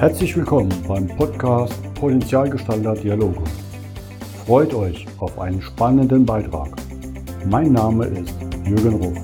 Herzlich 0.00 0.34
willkommen 0.34 0.72
beim 0.88 1.06
Podcast 1.08 1.74
Potenzialgestalter 1.92 2.94
Dialoge. 2.94 3.44
Freut 4.46 4.72
euch 4.72 5.06
auf 5.18 5.38
einen 5.38 5.60
spannenden 5.60 6.24
Beitrag. 6.24 6.74
Mein 7.44 7.72
Name 7.72 8.06
ist 8.06 8.34
Jürgen 8.64 8.94
Ruf. 8.94 9.18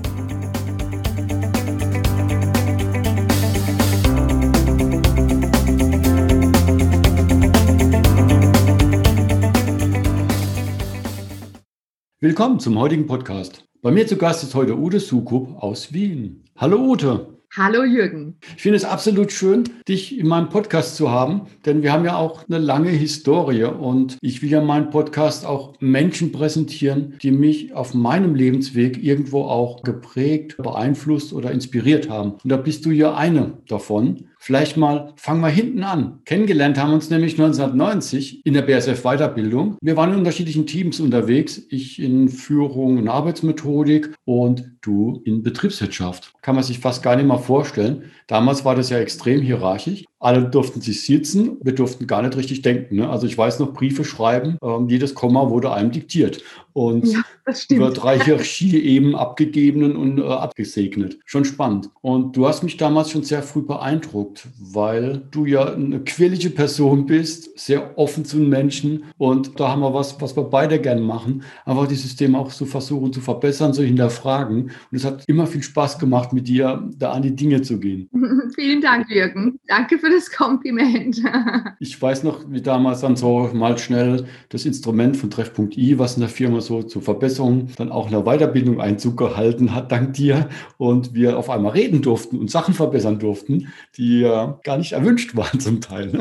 Willkommen 12.19 12.59
zum 12.59 12.77
heutigen 12.77 13.07
Podcast. 13.07 13.65
Bei 13.81 13.89
mir 13.89 14.05
zu 14.05 14.15
Gast 14.15 14.43
ist 14.43 14.53
heute 14.53 14.77
Ute 14.77 14.99
Sukup 14.99 15.57
aus 15.57 15.91
Wien. 15.91 16.43
Hallo 16.55 16.77
Ute. 16.77 17.36
Hallo 17.57 17.83
Jürgen. 17.83 18.37
Ich 18.55 18.61
finde 18.61 18.75
es 18.75 18.85
absolut 18.85 19.31
schön, 19.31 19.63
dich 19.87 20.19
in 20.19 20.27
meinem 20.27 20.49
Podcast 20.49 20.95
zu 20.95 21.09
haben, 21.09 21.47
denn 21.65 21.81
wir 21.81 21.91
haben 21.91 22.05
ja 22.05 22.15
auch 22.15 22.47
eine 22.47 22.59
lange 22.59 22.91
Historie 22.91 23.63
und 23.63 24.19
ich 24.21 24.43
will 24.43 24.51
ja 24.51 24.61
meinen 24.61 24.91
Podcast 24.91 25.43
auch 25.43 25.73
Menschen 25.79 26.31
präsentieren, 26.31 27.17
die 27.23 27.31
mich 27.31 27.73
auf 27.73 27.95
meinem 27.95 28.35
Lebensweg 28.35 29.03
irgendwo 29.03 29.41
auch 29.45 29.81
geprägt, 29.81 30.57
beeinflusst 30.57 31.33
oder 31.33 31.49
inspiriert 31.49 32.11
haben. 32.11 32.33
Und 32.33 32.47
da 32.51 32.57
bist 32.57 32.85
du 32.85 32.91
ja 32.91 33.15
eine 33.15 33.57
davon. 33.67 34.27
Vielleicht 34.47 34.77
mal, 34.77 35.11
fangen 35.17 35.41
wir 35.41 35.49
hinten 35.49 35.83
an. 35.83 36.21
Kennengelernt 36.23 36.77
haben 36.77 36.93
uns 36.93 37.09
nämlich 37.09 37.33
1990 37.33 38.45
in 38.45 38.53
der 38.53 38.61
BSF 38.61 39.01
Weiterbildung. 39.03 39.75
Wir 39.81 39.97
waren 39.97 40.13
in 40.13 40.19
unterschiedlichen 40.19 40.65
Teams 40.65 41.01
unterwegs. 41.01 41.63
Ich 41.69 42.01
in 42.01 42.29
Führung 42.29 42.97
und 42.97 43.09
Arbeitsmethodik 43.09 44.15
und 44.23 44.71
du 44.79 45.21
in 45.25 45.43
Betriebswirtschaft. 45.43 46.31
Kann 46.41 46.55
man 46.55 46.63
sich 46.63 46.79
fast 46.79 47.03
gar 47.03 47.17
nicht 47.17 47.25
mal 47.25 47.39
vorstellen. 47.39 48.03
Damals 48.27 48.65
war 48.65 48.75
das 48.75 48.89
ja 48.89 48.99
extrem 48.99 49.41
hierarchisch. 49.41 50.03
Alle 50.19 50.49
durften 50.49 50.81
sich 50.81 51.05
sitzen, 51.05 51.57
wir 51.61 51.75
durften 51.75 52.07
gar 52.07 52.21
nicht 52.21 52.35
richtig 52.35 52.61
denken. 52.61 52.97
Ne? 52.97 53.09
Also 53.09 53.27
ich 53.27 53.37
weiß 53.37 53.59
noch, 53.59 53.73
Briefe 53.73 54.03
schreiben, 54.03 54.57
ähm, 54.63 54.89
jedes 54.89 55.13
Komma 55.13 55.49
wurde 55.49 55.71
einem 55.71 55.91
diktiert 55.91 56.43
und 56.73 57.07
ja, 57.07 57.21
wird 57.69 58.03
drei 58.03 58.19
Hierarchie-Eben 58.19 59.15
abgegeben 59.15 59.95
und 59.95 60.19
äh, 60.19 60.23
abgesegnet. 60.23 61.19
Schon 61.25 61.45
spannend. 61.45 61.89
Und 62.01 62.35
du 62.35 62.47
hast 62.47 62.63
mich 62.63 62.77
damals 62.77 63.11
schon 63.11 63.23
sehr 63.23 63.43
früh 63.43 63.61
beeindruckt, 63.61 64.47
weil 64.59 65.23
du 65.31 65.45
ja 65.45 65.73
eine 65.73 65.99
quirlige 66.01 66.49
Person 66.49 67.05
bist, 67.05 67.57
sehr 67.57 67.97
offen 67.97 68.25
zu 68.25 68.37
den 68.37 68.49
Menschen 68.49 69.05
und 69.17 69.59
da 69.59 69.69
haben 69.69 69.81
wir 69.81 69.93
was, 69.93 70.19
was 70.19 70.35
wir 70.35 70.43
beide 70.43 70.79
gerne 70.79 71.01
machen, 71.01 71.43
einfach 71.65 71.87
die 71.87 71.95
Systeme 71.95 72.37
auch 72.37 72.51
zu 72.51 72.65
versuchen 72.65 73.13
zu 73.13 73.21
verbessern, 73.21 73.73
zu 73.73 73.83
hinterfragen. 73.83 74.63
Und 74.63 74.71
es 74.91 75.05
hat 75.05 75.23
immer 75.27 75.47
viel 75.47 75.63
Spaß 75.63 75.99
gemacht, 75.99 76.33
mit 76.33 76.47
dir 76.47 76.87
da 76.97 77.11
an 77.11 77.21
die 77.21 77.35
Dinge 77.35 77.61
zu 77.61 77.79
gehen. 77.79 78.09
Vielen 78.55 78.81
Dank, 78.81 79.09
Jürgen. 79.09 79.59
Danke 79.67 79.99
für 79.99 80.09
das 80.09 80.31
Kompliment. 80.31 81.21
ich 81.79 82.01
weiß 82.01 82.23
noch, 82.23 82.43
wie 82.49 82.61
damals 82.61 83.01
dann 83.01 83.15
so 83.15 83.49
mal 83.53 83.77
schnell 83.77 84.25
das 84.49 84.65
Instrument 84.65 85.17
von 85.17 85.29
Treff.i, 85.29 85.99
was 85.99 86.15
in 86.15 86.21
der 86.21 86.29
Firma 86.29 86.61
so 86.61 86.83
zur 86.83 87.01
Verbesserung 87.01 87.69
dann 87.77 87.91
auch 87.91 88.05
in 88.05 88.11
der 88.11 88.23
Weiterbildung 88.23 88.81
Einzug 88.81 89.17
gehalten 89.17 89.73
hat, 89.73 89.91
dank 89.91 90.13
dir. 90.13 90.49
Und 90.77 91.13
wir 91.13 91.37
auf 91.37 91.49
einmal 91.49 91.71
reden 91.73 92.01
durften 92.01 92.39
und 92.39 92.51
Sachen 92.51 92.73
verbessern 92.73 93.19
durften, 93.19 93.67
die 93.97 94.21
ja 94.21 94.59
gar 94.63 94.77
nicht 94.77 94.93
erwünscht 94.93 95.35
waren 95.35 95.59
zum 95.59 95.81
Teil. 95.81 96.17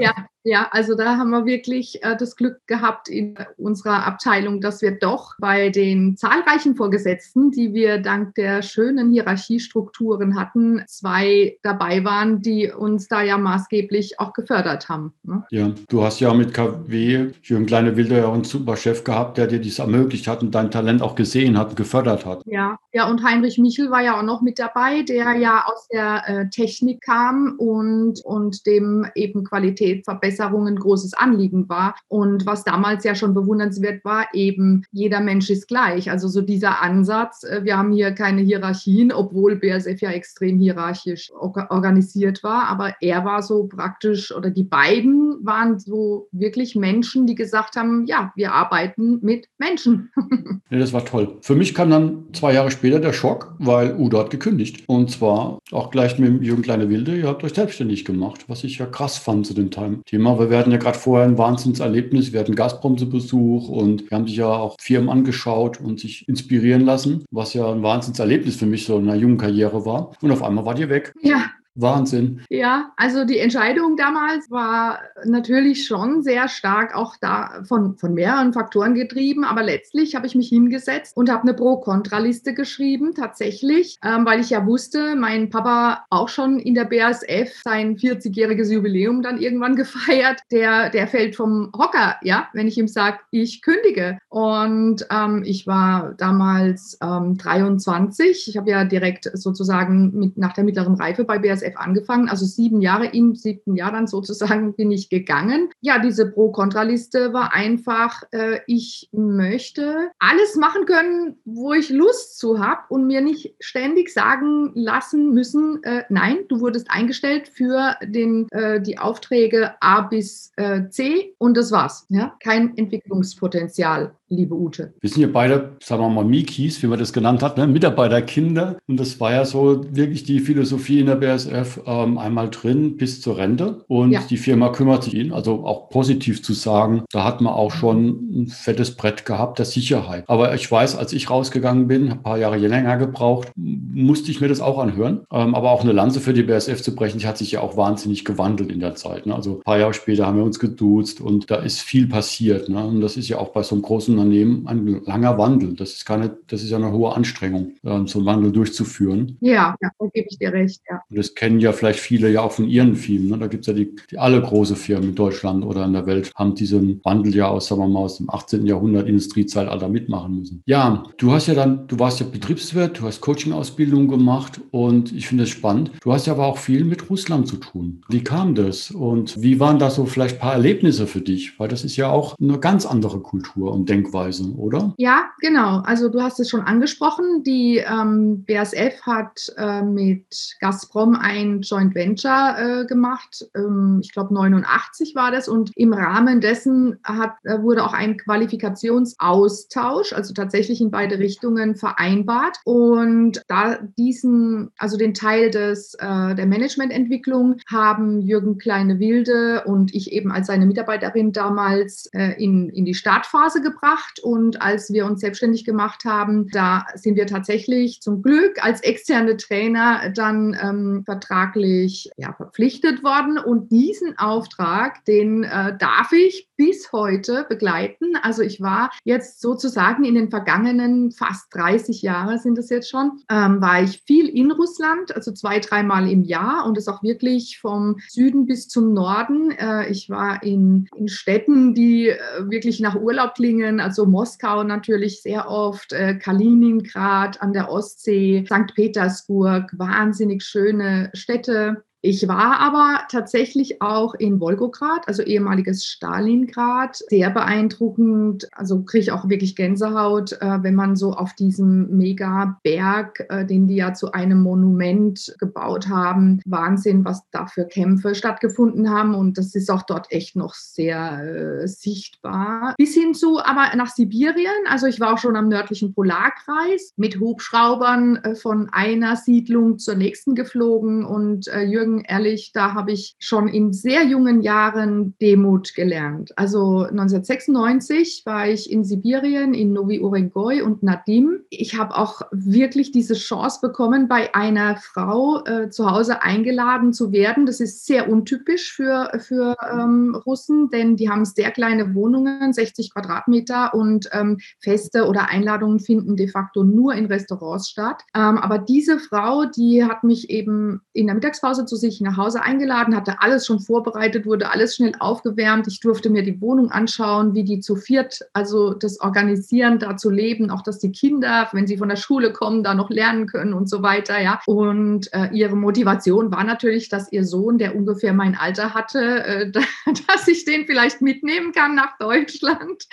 ja, 0.00 0.12
ja, 0.46 0.68
also 0.70 0.94
da 0.94 1.16
haben 1.16 1.30
wir 1.30 1.46
wirklich 1.46 2.04
äh, 2.04 2.16
das 2.18 2.36
Glück 2.36 2.58
gehabt 2.66 3.08
in 3.08 3.34
unserer 3.56 4.04
Abteilung, 4.06 4.60
dass 4.60 4.82
wir 4.82 4.98
doch 4.98 5.34
bei 5.38 5.70
den 5.70 6.18
zahlreichen 6.18 6.76
Vorgesetzten, 6.76 7.50
die 7.50 7.72
wir 7.72 7.96
dank 7.96 8.34
der 8.34 8.60
schönen 8.60 9.10
Hierarchiestrukturen 9.10 10.38
hatten, 10.38 10.82
zwei 10.86 11.56
dabei 11.62 12.04
waren, 12.04 12.42
die 12.42 12.70
uns 12.70 13.08
da 13.08 13.22
ja 13.22 13.38
maßgeblich 13.38 14.20
auch 14.20 14.34
gefördert 14.34 14.90
haben. 14.90 15.14
Ne? 15.22 15.44
Ja, 15.50 15.72
du 15.88 16.04
hast 16.04 16.20
ja 16.20 16.34
mit 16.34 16.52
KW 16.52 17.30
Jürgen 17.42 17.64
Kleine 17.64 17.96
Wilder 17.96 18.18
ja 18.18 18.30
einen 18.30 18.44
super 18.44 18.76
Chef 18.76 19.02
gehabt, 19.02 19.38
der 19.38 19.46
dir 19.46 19.60
dies 19.60 19.78
ermöglicht 19.78 20.28
hat 20.28 20.42
und 20.42 20.54
dein 20.54 20.70
Talent 20.70 21.00
auch 21.00 21.14
gesehen 21.14 21.56
hat 21.56 21.70
und 21.70 21.76
gefördert 21.76 22.26
hat. 22.26 22.42
Ja, 22.44 22.78
ja, 22.92 23.08
und 23.08 23.24
Heinrich 23.24 23.56
Michel 23.56 23.90
war 23.90 24.02
ja 24.02 24.18
auch 24.18 24.22
noch 24.22 24.42
mit 24.42 24.58
dabei, 24.58 25.02
der 25.02 25.32
ja 25.36 25.64
aus 25.64 25.88
der 25.88 26.22
äh, 26.26 26.50
Technik 26.50 27.00
kam 27.00 27.54
und, 27.56 28.22
und 28.26 28.66
dem 28.66 29.06
eben 29.14 29.44
Qualität 29.44 30.04
verbessert 30.04 30.33
Verbesserung 30.34 30.66
ein 30.66 30.76
großes 30.76 31.14
Anliegen 31.14 31.68
war. 31.68 31.94
Und 32.08 32.46
was 32.46 32.64
damals 32.64 33.04
ja 33.04 33.14
schon 33.14 33.34
bewundernswert 33.34 34.04
war, 34.04 34.26
eben 34.32 34.84
jeder 34.92 35.20
Mensch 35.20 35.50
ist 35.50 35.68
gleich. 35.68 36.10
Also 36.10 36.28
so 36.28 36.40
dieser 36.40 36.82
Ansatz, 36.82 37.44
äh, 37.44 37.64
wir 37.64 37.78
haben 37.78 37.92
hier 37.92 38.12
keine 38.12 38.42
Hierarchien, 38.42 39.12
obwohl 39.12 39.56
BSF 39.56 40.00
ja 40.00 40.10
extrem 40.10 40.58
hierarchisch 40.58 41.32
organisiert 41.32 42.42
war. 42.42 42.68
Aber 42.68 42.94
er 43.00 43.24
war 43.24 43.42
so 43.42 43.66
praktisch, 43.66 44.34
oder 44.34 44.50
die 44.50 44.64
beiden 44.64 45.38
waren 45.42 45.78
so 45.78 46.28
wirklich 46.32 46.76
Menschen, 46.76 47.26
die 47.26 47.34
gesagt 47.34 47.76
haben, 47.76 48.06
ja, 48.06 48.32
wir 48.34 48.52
arbeiten 48.52 49.18
mit 49.22 49.48
Menschen. 49.58 50.10
Ja, 50.70 50.80
das 50.80 50.92
war 50.92 51.04
toll. 51.04 51.36
Für 51.40 51.54
mich 51.54 51.74
kam 51.74 51.90
dann 51.90 52.24
zwei 52.32 52.54
Jahre 52.54 52.70
später 52.70 52.98
der 52.98 53.12
Schock, 53.12 53.54
weil 53.58 53.94
Udo 53.96 54.18
hat 54.18 54.30
gekündigt. 54.30 54.82
Und 54.88 55.10
zwar 55.10 55.58
auch 55.70 55.90
gleich 55.90 56.18
mit 56.18 56.28
dem 56.28 56.42
Jürgen 56.42 56.62
Kleine 56.62 56.88
Wilde, 56.88 57.16
ihr 57.16 57.28
habt 57.28 57.44
euch 57.44 57.52
selbstständig 57.52 58.04
gemacht, 58.04 58.46
was 58.48 58.64
ich 58.64 58.78
ja 58.78 58.86
krass 58.86 59.18
fand 59.18 59.46
zu 59.46 59.54
dem 59.54 59.70
Thema 60.04 60.23
Thema, 60.24 60.38
weil 60.38 60.48
wir 60.48 60.56
hatten 60.56 60.70
ja 60.70 60.78
gerade 60.78 60.98
vorher 60.98 61.26
ein 61.26 61.36
Wahnsinnserlebnis. 61.36 62.32
Wir 62.32 62.40
hatten 62.40 62.54
Gazprom 62.54 62.96
zu 62.96 63.10
Besuch 63.10 63.68
und 63.68 64.10
wir 64.10 64.16
haben 64.16 64.26
sich 64.26 64.36
ja 64.36 64.48
auch 64.48 64.76
Firmen 64.80 65.10
angeschaut 65.10 65.80
und 65.80 66.00
sich 66.00 66.26
inspirieren 66.28 66.80
lassen, 66.80 67.26
was 67.30 67.52
ja 67.52 67.70
ein 67.70 67.82
Wahnsinnserlebnis 67.82 68.56
für 68.56 68.64
mich 68.64 68.86
so 68.86 68.98
in 68.98 69.08
einer 69.08 69.20
jungen 69.20 69.36
Karriere 69.36 69.84
war. 69.84 70.12
Und 70.22 70.30
auf 70.30 70.42
einmal 70.42 70.64
war 70.64 70.78
ihr 70.78 70.88
weg. 70.88 71.12
Ja, 71.20 71.50
Wahnsinn. 71.76 72.42
Ja, 72.50 72.92
also 72.96 73.24
die 73.24 73.38
Entscheidung 73.38 73.96
damals 73.96 74.50
war 74.50 75.00
natürlich 75.24 75.86
schon 75.86 76.22
sehr 76.22 76.48
stark 76.48 76.94
auch 76.94 77.16
da 77.20 77.62
von, 77.64 77.96
von 77.98 78.14
mehreren 78.14 78.52
Faktoren 78.52 78.94
getrieben, 78.94 79.44
aber 79.44 79.62
letztlich 79.64 80.14
habe 80.14 80.26
ich 80.26 80.36
mich 80.36 80.48
hingesetzt 80.48 81.16
und 81.16 81.30
habe 81.30 81.42
eine 81.42 81.54
Pro-Kontra-Liste 81.54 82.54
geschrieben, 82.54 83.14
tatsächlich, 83.14 83.96
ähm, 84.04 84.24
weil 84.24 84.40
ich 84.40 84.50
ja 84.50 84.64
wusste, 84.66 85.16
mein 85.16 85.50
Papa 85.50 86.04
auch 86.10 86.28
schon 86.28 86.60
in 86.60 86.74
der 86.74 86.84
BASF 86.84 87.62
sein 87.64 87.96
40-jähriges 87.96 88.72
Jubiläum 88.72 89.22
dann 89.22 89.38
irgendwann 89.38 89.74
gefeiert, 89.76 90.40
der, 90.52 90.90
der 90.90 91.08
fällt 91.08 91.34
vom 91.34 91.72
Hocker, 91.76 92.16
ja, 92.22 92.48
wenn 92.52 92.68
ich 92.68 92.78
ihm 92.78 92.88
sage, 92.88 93.18
ich 93.32 93.62
kündige. 93.62 94.18
Und 94.28 95.06
ähm, 95.10 95.42
ich 95.44 95.66
war 95.66 96.14
damals 96.18 96.98
ähm, 97.02 97.36
23, 97.36 98.48
ich 98.48 98.56
habe 98.56 98.70
ja 98.70 98.84
direkt 98.84 99.28
sozusagen 99.34 100.12
mit, 100.14 100.38
nach 100.38 100.52
der 100.52 100.62
mittleren 100.62 100.94
Reife 100.94 101.24
bei 101.24 101.38
BASF 101.38 101.63
BASF 101.64 101.76
angefangen, 101.76 102.28
also 102.28 102.44
sieben 102.44 102.80
Jahre, 102.80 103.06
im 103.06 103.34
siebten 103.34 103.76
Jahr 103.76 103.92
dann 103.92 104.06
sozusagen 104.06 104.74
bin 104.74 104.90
ich 104.90 105.08
gegangen. 105.08 105.70
Ja, 105.80 105.98
diese 105.98 106.30
Pro-Kontra-Liste 106.30 107.32
war 107.32 107.52
einfach, 107.52 108.22
äh, 108.32 108.60
ich 108.66 109.08
möchte 109.12 110.10
alles 110.18 110.56
machen 110.56 110.86
können, 110.86 111.36
wo 111.44 111.72
ich 111.72 111.90
Lust 111.90 112.38
zu 112.38 112.58
habe 112.58 112.82
und 112.88 113.06
mir 113.06 113.20
nicht 113.20 113.54
ständig 113.60 114.12
sagen 114.12 114.72
lassen 114.74 115.32
müssen, 115.32 115.82
äh, 115.84 116.04
nein, 116.08 116.38
du 116.48 116.60
wurdest 116.60 116.90
eingestellt 116.90 117.48
für 117.48 117.96
den, 118.02 118.48
äh, 118.50 118.80
die 118.80 118.98
Aufträge 118.98 119.74
A 119.80 120.02
bis 120.02 120.52
äh, 120.56 120.88
C 120.88 121.34
und 121.38 121.56
das 121.56 121.72
war's. 121.72 122.06
Ja? 122.08 122.36
Kein 122.42 122.76
Entwicklungspotenzial 122.76 124.14
liebe 124.28 124.54
Ute? 124.54 124.94
Wir 125.00 125.10
sind 125.10 125.22
ja 125.22 125.28
beide, 125.30 125.76
sagen 125.80 126.02
wir 126.02 126.08
mal, 126.08 126.24
Mikis, 126.24 126.82
wie 126.82 126.86
man 126.86 126.98
das 126.98 127.12
genannt 127.12 127.42
hat, 127.42 127.56
ne? 127.56 127.66
Mitarbeiterkinder. 127.66 128.78
Und 128.88 128.98
das 128.98 129.20
war 129.20 129.32
ja 129.32 129.44
so 129.44 129.84
wirklich 129.90 130.24
die 130.24 130.40
Philosophie 130.40 131.00
in 131.00 131.06
der 131.06 131.16
BSF, 131.16 131.80
ähm, 131.86 132.18
einmal 132.18 132.50
drin 132.50 132.96
bis 132.96 133.20
zur 133.20 133.36
Rente. 133.36 133.84
Und 133.86 134.12
ja. 134.12 134.22
die 134.28 134.36
Firma 134.36 134.70
kümmert 134.70 135.04
sich 135.04 135.14
ihn, 135.14 135.32
also 135.32 135.64
auch 135.64 135.88
positiv 135.90 136.42
zu 136.42 136.52
sagen, 136.52 137.02
da 137.10 137.24
hat 137.24 137.40
man 137.40 137.52
auch 137.52 137.70
schon 137.70 138.42
ein 138.42 138.46
fettes 138.48 138.96
Brett 138.96 139.24
gehabt 139.24 139.58
der 139.58 139.66
Sicherheit. 139.66 140.24
Aber 140.26 140.54
ich 140.54 140.70
weiß, 140.70 140.96
als 140.96 141.12
ich 141.12 141.30
rausgegangen 141.30 141.86
bin, 141.86 142.10
ein 142.10 142.22
paar 142.22 142.38
Jahre 142.38 142.56
länger 142.56 142.96
gebraucht, 142.96 143.52
musste 143.56 144.30
ich 144.30 144.40
mir 144.40 144.48
das 144.48 144.60
auch 144.60 144.78
anhören. 144.78 145.26
Ähm, 145.32 145.54
aber 145.54 145.70
auch 145.70 145.82
eine 145.82 145.92
Lanze 145.92 146.20
für 146.20 146.32
die 146.32 146.42
BSF 146.42 146.82
zu 146.82 146.94
brechen, 146.94 147.18
die 147.18 147.26
hat 147.26 147.38
sich 147.38 147.52
ja 147.52 147.60
auch 147.60 147.76
wahnsinnig 147.76 148.24
gewandelt 148.24 148.72
in 148.72 148.80
der 148.80 148.94
Zeit. 148.94 149.26
Ne? 149.26 149.34
Also 149.34 149.56
ein 149.56 149.62
paar 149.62 149.78
Jahre 149.78 149.94
später 149.94 150.26
haben 150.26 150.38
wir 150.38 150.44
uns 150.44 150.58
geduzt 150.58 151.20
und 151.20 151.50
da 151.50 151.56
ist 151.56 151.80
viel 151.80 152.08
passiert. 152.08 152.68
Ne? 152.68 152.84
Und 152.84 153.00
das 153.00 153.16
ist 153.16 153.28
ja 153.28 153.38
auch 153.38 153.48
bei 153.48 153.62
so 153.62 153.74
einem 153.74 153.82
großen 153.82 154.13
Unternehmen 154.18 154.66
ein 154.66 155.02
langer 155.04 155.38
Wandel. 155.38 155.74
Das 155.74 155.92
ist 155.92 156.04
keine, 156.06 156.36
das 156.48 156.62
ist 156.62 156.70
ja 156.70 156.76
eine 156.76 156.92
hohe 156.92 157.14
Anstrengung, 157.14 157.72
ähm, 157.84 158.06
so 158.06 158.18
einen 158.18 158.26
Wandel 158.26 158.52
durchzuführen. 158.52 159.36
Ja, 159.40 159.74
ja 159.80 159.90
da 159.98 160.06
gebe 160.12 160.26
ich 160.30 160.38
dir 160.38 160.52
recht. 160.52 160.80
Ja. 160.88 161.02
Und 161.08 161.18
das 161.18 161.34
kennen 161.34 161.60
ja 161.60 161.72
vielleicht 161.72 162.00
viele 162.00 162.30
ja 162.30 162.42
auch 162.42 162.52
von 162.52 162.68
ihren 162.68 162.96
Firmen. 162.96 163.28
Ne? 163.28 163.38
Da 163.38 163.46
gibt 163.46 163.62
es 163.62 163.66
ja 163.68 163.72
die, 163.72 163.94
die, 164.10 164.18
alle 164.18 164.40
große 164.40 164.76
Firmen 164.76 165.10
in 165.10 165.14
Deutschland 165.14 165.64
oder 165.64 165.84
in 165.84 165.92
der 165.92 166.06
Welt 166.06 166.32
haben 166.34 166.54
diesen 166.54 167.00
Wandel 167.04 167.34
ja 167.34 167.48
aus, 167.48 167.66
sagen 167.66 167.80
wir 167.80 167.88
mal, 167.88 168.00
aus 168.00 168.18
dem 168.18 168.30
18. 168.30 168.66
Jahrhundert 168.66 169.08
Industriezeitalter 169.08 169.88
mitmachen 169.88 170.38
müssen. 170.38 170.62
Ja, 170.66 171.04
du 171.18 171.32
hast 171.32 171.46
ja 171.46 171.54
dann, 171.54 171.86
du 171.86 171.98
warst 171.98 172.20
ja 172.20 172.26
Betriebswirt, 172.26 173.00
du 173.00 173.04
hast 173.04 173.20
Coaching-Ausbildung 173.20 174.08
gemacht 174.08 174.60
und 174.70 175.12
ich 175.12 175.28
finde 175.28 175.44
es 175.44 175.50
spannend. 175.50 175.92
Du 176.02 176.12
hast 176.12 176.26
ja 176.26 176.32
aber 176.32 176.46
auch 176.46 176.58
viel 176.58 176.84
mit 176.84 177.10
Russland 177.10 177.48
zu 177.48 177.56
tun. 177.56 178.02
Wie 178.08 178.22
kam 178.22 178.54
das 178.54 178.90
und 178.90 179.40
wie 179.40 179.60
waren 179.60 179.78
da 179.78 179.90
so 179.90 180.06
vielleicht 180.06 180.36
ein 180.36 180.40
paar 180.40 180.54
Erlebnisse 180.54 181.06
für 181.06 181.20
dich? 181.20 181.58
Weil 181.58 181.68
das 181.68 181.84
ist 181.84 181.96
ja 181.96 182.10
auch 182.10 182.34
eine 182.40 182.58
ganz 182.58 182.86
andere 182.86 183.20
Kultur 183.20 183.72
und 183.72 183.88
Denkweise. 183.88 184.03
Denkweise, 184.04 184.44
oder? 184.56 184.94
Ja, 184.98 185.30
genau. 185.40 185.80
Also 185.84 186.08
du 186.08 186.22
hast 186.22 186.40
es 186.40 186.50
schon 186.50 186.62
angesprochen. 186.62 187.42
Die 187.42 187.78
ähm, 187.78 188.44
BASF 188.46 189.02
hat 189.02 189.52
äh, 189.56 189.82
mit 189.82 190.56
Gazprom 190.60 191.16
ein 191.16 191.44
ein 191.44 191.60
Joint 191.60 191.94
Venture 191.94 192.56
äh, 192.58 192.86
gemacht. 192.86 193.46
Ähm, 193.54 194.00
ich 194.02 194.12
glaube 194.12 194.34
89 194.34 195.14
war 195.14 195.30
das 195.30 195.48
und 195.48 195.70
im 195.76 195.92
Rahmen 195.92 196.40
dessen 196.40 196.98
hat, 197.04 197.34
äh, 197.44 197.60
wurde 197.62 197.84
auch 197.84 197.92
ein 197.92 198.16
Qualifikationsaustausch, 198.16 200.12
also 200.12 200.34
tatsächlich 200.34 200.80
in 200.80 200.90
beide 200.90 201.18
Richtungen 201.18 201.76
vereinbart. 201.76 202.58
Und 202.64 203.42
da 203.48 203.78
diesen, 203.98 204.70
also 204.78 204.96
den 204.96 205.14
Teil 205.14 205.50
des, 205.50 205.94
äh, 205.94 206.34
der 206.34 206.46
Managemententwicklung 206.46 207.56
haben 207.70 208.20
Jürgen 208.20 208.58
Kleine-Wilde 208.58 209.64
und 209.66 209.94
ich 209.94 210.12
eben 210.12 210.30
als 210.30 210.46
seine 210.46 210.66
Mitarbeiterin 210.66 211.32
damals 211.32 212.06
äh, 212.12 212.42
in, 212.42 212.68
in 212.70 212.84
die 212.84 212.94
Startphase 212.94 213.60
gebracht. 213.60 213.93
Und 214.22 214.60
als 214.60 214.92
wir 214.92 215.06
uns 215.06 215.20
selbstständig 215.20 215.64
gemacht 215.64 216.04
haben, 216.04 216.48
da 216.50 216.86
sind 216.94 217.16
wir 217.16 217.26
tatsächlich 217.26 218.00
zum 218.00 218.22
Glück 218.22 218.64
als 218.64 218.80
externe 218.82 219.36
Trainer 219.36 220.10
dann 220.14 220.56
ähm, 220.60 221.02
vertraglich 221.04 222.10
ja, 222.16 222.32
verpflichtet 222.32 223.02
worden. 223.02 223.38
Und 223.38 223.70
diesen 223.70 224.18
Auftrag, 224.18 225.04
den 225.04 225.44
äh, 225.44 225.76
darf 225.78 226.12
ich 226.12 226.48
bis 226.56 226.92
heute 226.92 227.46
begleiten. 227.48 228.16
Also 228.22 228.42
ich 228.42 228.60
war 228.60 228.90
jetzt 229.04 229.40
sozusagen 229.40 230.04
in 230.04 230.14
den 230.14 230.30
vergangenen 230.30 231.10
fast 231.10 231.54
30 231.54 232.02
Jahren 232.02 232.38
sind 232.38 232.58
es 232.58 232.70
jetzt 232.70 232.90
schon, 232.90 233.22
ähm, 233.30 233.60
war 233.60 233.82
ich 233.82 234.02
viel 234.06 234.28
in 234.28 234.50
Russland, 234.50 235.14
also 235.14 235.32
zwei, 235.32 235.58
dreimal 235.58 236.08
im 236.08 236.22
Jahr 236.22 236.66
und 236.66 236.78
es 236.78 236.88
auch 236.88 237.02
wirklich 237.02 237.58
vom 237.60 237.96
Süden 238.08 238.46
bis 238.46 238.68
zum 238.68 238.92
Norden. 238.92 239.50
Äh, 239.52 239.88
ich 239.90 240.10
war 240.10 240.42
in, 240.42 240.88
in 240.96 241.08
Städten, 241.08 241.74
die 241.74 242.08
äh, 242.08 242.18
wirklich 242.50 242.80
nach 242.80 242.94
Urlaub 242.94 243.34
klingen, 243.34 243.80
also 243.84 244.06
Moskau 244.06 244.64
natürlich 244.64 245.22
sehr 245.22 245.48
oft, 245.48 245.92
äh, 245.92 246.16
Kaliningrad 246.16 247.40
an 247.40 247.52
der 247.52 247.70
Ostsee, 247.70 248.44
St. 248.46 248.74
Petersburg, 248.74 249.70
wahnsinnig 249.76 250.42
schöne 250.42 251.10
Städte. 251.14 251.84
Ich 252.06 252.28
war 252.28 252.60
aber 252.60 253.00
tatsächlich 253.10 253.80
auch 253.80 254.12
in 254.12 254.38
Wolgograd, 254.38 255.08
also 255.08 255.22
ehemaliges 255.22 255.86
Stalingrad, 255.86 256.96
sehr 257.08 257.30
beeindruckend. 257.30 258.46
Also 258.52 258.82
kriege 258.82 259.04
ich 259.04 259.10
auch 259.10 259.30
wirklich 259.30 259.56
Gänsehaut, 259.56 260.32
äh, 260.32 260.62
wenn 260.62 260.74
man 260.74 260.96
so 260.96 261.14
auf 261.14 261.32
diesem 261.32 261.96
Mega-Berg, 261.96 263.24
äh, 263.30 263.46
den 263.46 263.68
die 263.68 263.76
ja 263.76 263.94
zu 263.94 264.12
einem 264.12 264.42
Monument 264.42 265.34
gebaut 265.38 265.88
haben, 265.88 266.42
Wahnsinn, 266.44 267.06
was 267.06 267.22
da 267.30 267.46
für 267.46 267.64
Kämpfe 267.64 268.14
stattgefunden 268.14 268.90
haben. 268.90 269.14
Und 269.14 269.38
das 269.38 269.54
ist 269.54 269.70
auch 269.70 269.84
dort 269.84 270.12
echt 270.12 270.36
noch 270.36 270.52
sehr 270.52 271.62
äh, 271.62 271.66
sichtbar. 271.66 272.74
Bis 272.76 272.92
hin 272.92 273.14
zu 273.14 273.38
aber 273.42 273.74
nach 273.76 273.88
Sibirien. 273.88 274.66
Also 274.68 274.86
ich 274.86 275.00
war 275.00 275.14
auch 275.14 275.18
schon 275.18 275.36
am 275.36 275.48
nördlichen 275.48 275.94
Polarkreis 275.94 276.92
mit 276.98 277.18
Hubschraubern 277.18 278.16
äh, 278.16 278.34
von 278.34 278.68
einer 278.72 279.16
Siedlung 279.16 279.78
zur 279.78 279.94
nächsten 279.94 280.34
geflogen 280.34 281.06
und 281.06 281.48
äh, 281.48 281.62
Jürgen 281.62 281.93
ehrlich, 282.00 282.52
da 282.52 282.74
habe 282.74 282.92
ich 282.92 283.16
schon 283.18 283.48
in 283.48 283.72
sehr 283.72 284.04
jungen 284.04 284.42
Jahren 284.42 285.14
Demut 285.20 285.74
gelernt. 285.74 286.32
Also 286.36 286.80
1996 286.82 288.22
war 288.24 288.48
ich 288.48 288.70
in 288.70 288.84
Sibirien, 288.84 289.54
in 289.54 289.72
Novi 289.72 290.00
Urengoy 290.00 290.62
und 290.62 290.82
Nadim. 290.82 291.40
Ich 291.50 291.78
habe 291.78 291.96
auch 291.96 292.22
wirklich 292.32 292.92
diese 292.92 293.14
Chance 293.14 293.58
bekommen, 293.62 294.08
bei 294.08 294.34
einer 294.34 294.76
Frau 294.76 295.44
äh, 295.44 295.70
zu 295.70 295.90
Hause 295.90 296.22
eingeladen 296.22 296.92
zu 296.92 297.12
werden. 297.12 297.46
Das 297.46 297.60
ist 297.60 297.86
sehr 297.86 298.10
untypisch 298.10 298.72
für, 298.72 299.10
für 299.18 299.56
ähm, 299.70 300.14
Russen, 300.26 300.70
denn 300.70 300.96
die 300.96 301.10
haben 301.10 301.24
sehr 301.24 301.50
kleine 301.50 301.94
Wohnungen, 301.94 302.52
60 302.52 302.92
Quadratmeter 302.92 303.74
und 303.74 304.08
ähm, 304.12 304.38
Feste 304.60 305.06
oder 305.06 305.28
Einladungen 305.28 305.80
finden 305.80 306.16
de 306.16 306.28
facto 306.28 306.64
nur 306.64 306.94
in 306.94 307.06
Restaurants 307.06 307.68
statt. 307.68 308.02
Ähm, 308.14 308.38
aber 308.38 308.58
diese 308.58 308.98
Frau, 308.98 309.44
die 309.44 309.84
hat 309.84 310.04
mich 310.04 310.30
eben 310.30 310.80
in 310.92 311.06
der 311.06 311.14
Mittagspause 311.14 311.66
zu 311.66 311.76
sich 311.84 312.00
nach 312.00 312.16
Hause 312.16 312.42
eingeladen, 312.42 312.96
hatte 312.96 313.16
alles 313.20 313.46
schon 313.46 313.60
vorbereitet, 313.60 314.24
wurde 314.26 314.50
alles 314.50 314.76
schnell 314.76 314.92
aufgewärmt. 314.98 315.66
Ich 315.66 315.80
durfte 315.80 316.08
mir 316.08 316.22
die 316.22 316.40
Wohnung 316.40 316.70
anschauen, 316.70 317.34
wie 317.34 317.44
die 317.44 317.60
zu 317.60 317.76
viert, 317.76 318.20
also 318.32 318.72
das 318.72 319.00
Organisieren, 319.00 319.78
da 319.78 319.96
zu 319.96 320.10
leben, 320.10 320.50
auch 320.50 320.62
dass 320.62 320.78
die 320.78 320.92
Kinder, 320.92 321.48
wenn 321.52 321.66
sie 321.66 321.76
von 321.76 321.88
der 321.88 321.96
Schule 321.96 322.32
kommen, 322.32 322.64
da 322.64 322.74
noch 322.74 322.90
lernen 322.90 323.26
können 323.26 323.52
und 323.52 323.68
so 323.68 323.82
weiter, 323.82 324.20
ja. 324.20 324.40
Und 324.46 325.12
äh, 325.12 325.28
ihre 325.32 325.56
Motivation 325.56 326.30
war 326.32 326.44
natürlich, 326.44 326.88
dass 326.88 327.12
ihr 327.12 327.24
Sohn, 327.24 327.58
der 327.58 327.76
ungefähr 327.76 328.12
mein 328.12 328.34
Alter 328.34 328.74
hatte, 328.74 329.24
äh, 329.24 329.50
dass 330.08 330.26
ich 330.26 330.44
den 330.44 330.66
vielleicht 330.66 331.02
mitnehmen 331.02 331.52
kann 331.52 331.74
nach 331.74 331.98
Deutschland. 331.98 332.84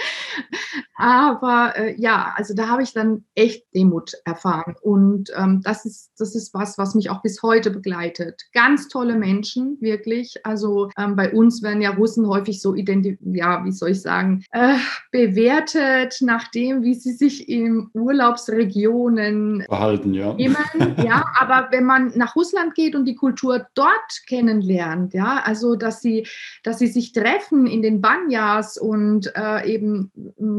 Aber 0.95 1.73
äh, 1.75 1.95
ja, 1.97 2.33
also 2.35 2.53
da 2.53 2.67
habe 2.67 2.83
ich 2.83 2.93
dann 2.93 3.25
echt 3.35 3.65
Demut 3.73 4.13
erfahren. 4.25 4.75
Und 4.81 5.31
ähm, 5.35 5.61
das, 5.63 5.85
ist, 5.85 6.11
das 6.17 6.35
ist 6.35 6.53
was, 6.53 6.77
was 6.77 6.95
mich 6.95 7.09
auch 7.09 7.21
bis 7.21 7.41
heute 7.41 7.71
begleitet. 7.71 8.41
Ganz 8.53 8.80
ganz 8.81 8.87
tolle 8.87 9.15
Menschen, 9.15 9.77
wirklich. 9.79 10.35
Also 10.43 10.89
ähm, 10.97 11.15
bei 11.15 11.31
uns 11.31 11.61
werden 11.61 11.81
ja 11.81 11.91
Russen 11.91 12.27
häufig 12.27 12.61
so 12.61 12.73
identifiziert, 12.75 13.35
ja, 13.35 13.63
wie 13.63 13.71
soll 13.71 13.91
ich 13.91 14.01
sagen, 14.01 14.43
äh, 14.51 14.75
bewertet 15.11 16.17
nach 16.21 16.49
dem, 16.49 16.83
wie 16.83 16.95
sie 16.95 17.11
sich 17.11 17.47
in 17.49 17.89
Urlaubsregionen 17.93 19.63
verhalten, 19.67 20.13
ja. 20.13 20.33
Nehmen. 20.33 20.57
Ja, 21.01 21.25
aber 21.39 21.69
wenn 21.71 21.85
man 21.85 22.11
nach 22.15 22.35
Russland 22.35 22.75
geht 22.75 22.95
und 22.95 23.05
die 23.05 23.15
Kultur 23.15 23.65
dort 23.73 24.21
kennenlernt, 24.27 25.13
ja, 25.13 25.41
also 25.43 25.75
dass 25.75 26.01
sie, 26.01 26.27
dass 26.63 26.79
sie 26.79 26.87
sich 26.87 27.11
treffen 27.11 27.65
in 27.65 27.81
den 27.81 28.01
Banyas 28.01 28.77
und 28.77 29.31
äh, 29.35 29.73
eben 29.73 30.11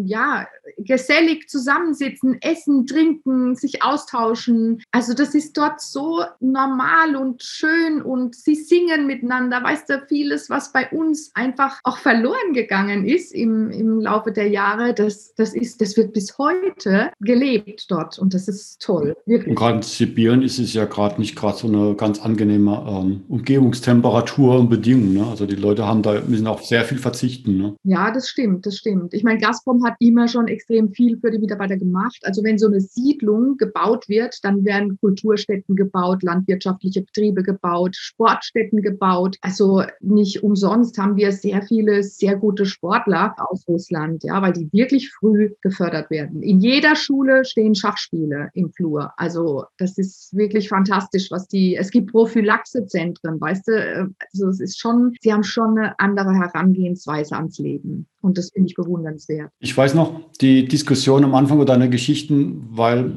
ja 0.05 0.47
gesellig 0.79 1.49
zusammensitzen, 1.49 2.39
essen, 2.41 2.87
trinken, 2.87 3.55
sich 3.55 3.83
austauschen. 3.83 4.83
Also 4.91 5.15
das 5.15 5.35
ist 5.35 5.57
dort 5.57 5.81
so 5.81 6.25
normal 6.41 7.17
und 7.17 7.43
schön 7.43 8.03
und 8.13 8.35
sie 8.35 8.55
singen 8.55 9.07
miteinander. 9.07 9.63
Weißt 9.63 9.89
du, 9.89 10.03
vieles, 10.07 10.51
was 10.51 10.71
bei 10.71 10.91
uns 10.91 11.31
einfach 11.33 11.81
auch 11.83 11.97
verloren 11.97 12.53
gegangen 12.53 13.07
ist 13.07 13.33
im, 13.33 13.71
im 13.71 14.01
Laufe 14.01 14.33
der 14.33 14.49
Jahre, 14.49 14.93
das, 14.93 15.35
das, 15.35 15.55
ist, 15.55 15.81
das 15.81 15.97
wird 15.97 16.13
bis 16.13 16.37
heute 16.37 17.11
gelebt 17.21 17.91
dort 17.91 18.19
und 18.19 18.35
das 18.35 18.49
ist 18.49 18.83
toll, 18.83 19.17
wirklich. 19.25 19.49
Und 19.49 19.55
gerade 19.55 19.77
in 19.77 19.83
Sibirien 19.83 20.43
ist 20.43 20.59
es 20.59 20.75
ja 20.75 20.85
gerade 20.85 21.19
nicht 21.19 21.37
gerade 21.37 21.57
so 21.57 21.69
eine 21.69 21.95
ganz 21.95 22.21
angenehme 22.21 22.85
ähm, 22.87 23.23
Umgebungstemperatur 23.29 24.61
und 24.61 24.69
Bedingungen. 24.69 25.15
Ne? 25.15 25.27
Also 25.27 25.47
die 25.47 25.57
Leute 25.57 25.87
haben 25.87 26.03
da 26.03 26.21
müssen 26.21 26.47
auch 26.47 26.61
sehr 26.61 26.85
viel 26.85 26.99
verzichten. 26.99 27.57
Ne? 27.57 27.77
Ja, 27.85 28.11
das 28.11 28.29
stimmt, 28.29 28.67
das 28.67 28.77
stimmt. 28.77 29.15
Ich 29.15 29.25
meine, 29.25 29.41
Gazprom 29.41 29.83
hat 29.87 29.95
immer 30.01 30.29
schon 30.29 30.49
extrem 30.49 30.91
viel 30.93 31.19
für 31.19 31.31
die 31.31 31.39
Mitarbeiter 31.39 31.79
gemacht. 31.79 32.19
Also 32.25 32.45
wenn 32.45 32.59
so 32.59 32.67
eine 32.67 32.81
Siedlung 32.81 33.57
gebaut 33.57 34.07
wird, 34.11 34.39
dann 34.43 34.67
werden 34.67 34.99
Kulturstätten 35.01 35.77
gebaut, 35.77 36.23
landwirtschaftliche 36.23 37.01
Betriebe 37.01 37.43
gebaut, 37.43 37.92
Sportstätten 37.97 38.83
gebaut. 38.83 39.37
Also 39.41 39.83
nicht 40.01 40.43
umsonst 40.43 40.99
haben 40.99 41.17
wir 41.17 41.33
sehr 41.33 41.63
viele 41.63 42.03
sehr 42.03 42.37
gute 42.37 42.67
Sportler 42.67 43.35
aus 43.39 43.67
Russland, 43.69 44.25
ja, 44.25 44.41
weil 44.43 44.53
die 44.53 44.69
wirklich 44.73 45.11
früh 45.11 45.55
gefördert 45.61 46.11
werden. 46.11 46.43
In 46.43 46.61
jeder 46.61 46.97
Schule 46.97 47.45
stehen 47.45 47.75
Schachspiele 47.75 48.51
im 48.55 48.73
Flur. 48.73 49.13
Also 49.17 49.65
das 49.79 49.99
ist 49.99 50.37
wirklich 50.37 50.69
fantastisch, 50.69 51.31
was 51.31 51.49
die, 51.49 51.77
es 51.77 51.91
gibt 51.91 52.11
Prophylaxezentren, 52.13 53.41
weißt 53.41 53.69
du, 53.69 54.15
also 54.33 54.49
es 54.49 54.61
ist 54.61 54.81
schon, 54.81 55.15
sie 55.21 55.33
haben 55.33 55.45
schon 55.45 55.79
eine 55.79 55.99
andere 55.99 56.35
Herangehensweise 56.35 57.37
ans 57.37 57.59
Leben. 57.59 58.07
Und 58.21 58.39
das 58.39 58.51
finde 58.53 58.69
ich 58.69 58.77
bewundernswert. 58.77 59.51
Ich 59.59 59.77
weiß 59.77 59.95
noch, 59.95 60.21
die 60.41 60.67
Diskussion 60.67 61.25
am 61.25 61.35
Anfang 61.35 61.65
deiner 61.67 61.89
Geschichten, 61.89 62.69
weil 62.71 63.13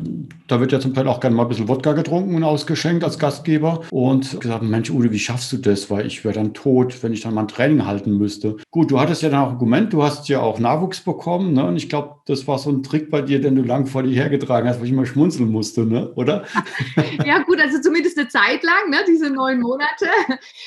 da 0.48 0.60
wird 0.60 0.72
ja 0.72 0.80
zum 0.80 0.94
Teil 0.94 1.08
auch 1.08 1.20
gerne 1.20 1.36
mal 1.36 1.44
ein 1.44 1.50
bisschen 1.50 1.68
Wodka 1.68 1.94
getrunken 1.94 2.36
und 2.36 2.44
ausgeschenkt 2.44 3.04
als 3.04 3.20
Gastgeber. 3.20 3.82
Und 3.92 4.40
gesagt, 4.40 4.64
Mensch, 4.64 4.90
Ude, 4.90 5.12
wie 5.12 5.20
schaffst 5.20 5.52
du 5.54 5.58
das? 5.58 5.92
Weil 5.92 6.08
ich 6.08 6.26
wäre 6.26 6.34
dann 6.34 6.54
tot, 6.54 7.04
wenn 7.04 7.14
ich 7.14 7.22
dann 7.22 7.34
mal 7.34 7.42
ein 7.42 7.48
Training 7.48 7.86
halten 7.86 8.18
müsste. 8.18 8.58
Gut, 8.72 8.90
du 8.90 9.00
hattest 9.00 9.22
ja 9.22 9.30
dann 9.30 9.42
auch 9.42 9.48
ein 9.48 9.54
Argument, 9.54 9.94
du 9.94 10.04
hast 10.04 10.28
ja 10.28 10.42
auch 10.42 10.60
Nachwuchs 10.60 11.02
bekommen. 11.02 11.54
Ne? 11.54 11.66
Und 11.66 11.78
ich 11.78 11.88
glaube, 11.88 12.16
das 12.26 12.48
war 12.48 12.58
so 12.58 12.72
ein 12.72 12.82
Trick 12.82 13.12
bei 13.12 13.22
dir, 13.22 13.40
den 13.40 13.56
du 13.56 13.62
lang 13.62 13.86
vor 13.86 14.04
dir 14.04 14.14
hergetragen 14.14 14.68
hast, 14.68 14.80
weil 14.80 14.86
ich 14.86 14.92
immer 14.92 15.06
schmunzeln 15.06 15.52
musste, 15.52 15.86
ne? 15.86 16.12
oder? 16.16 16.46
ja, 17.26 17.44
gut, 17.44 17.60
also 17.60 17.80
zumindest 17.80 18.18
eine 18.18 18.28
Zeit 18.28 18.64
lang, 18.64 18.90
ne? 18.90 18.98
diese 19.08 19.30
neun 19.30 19.60
Monate. 19.60 20.08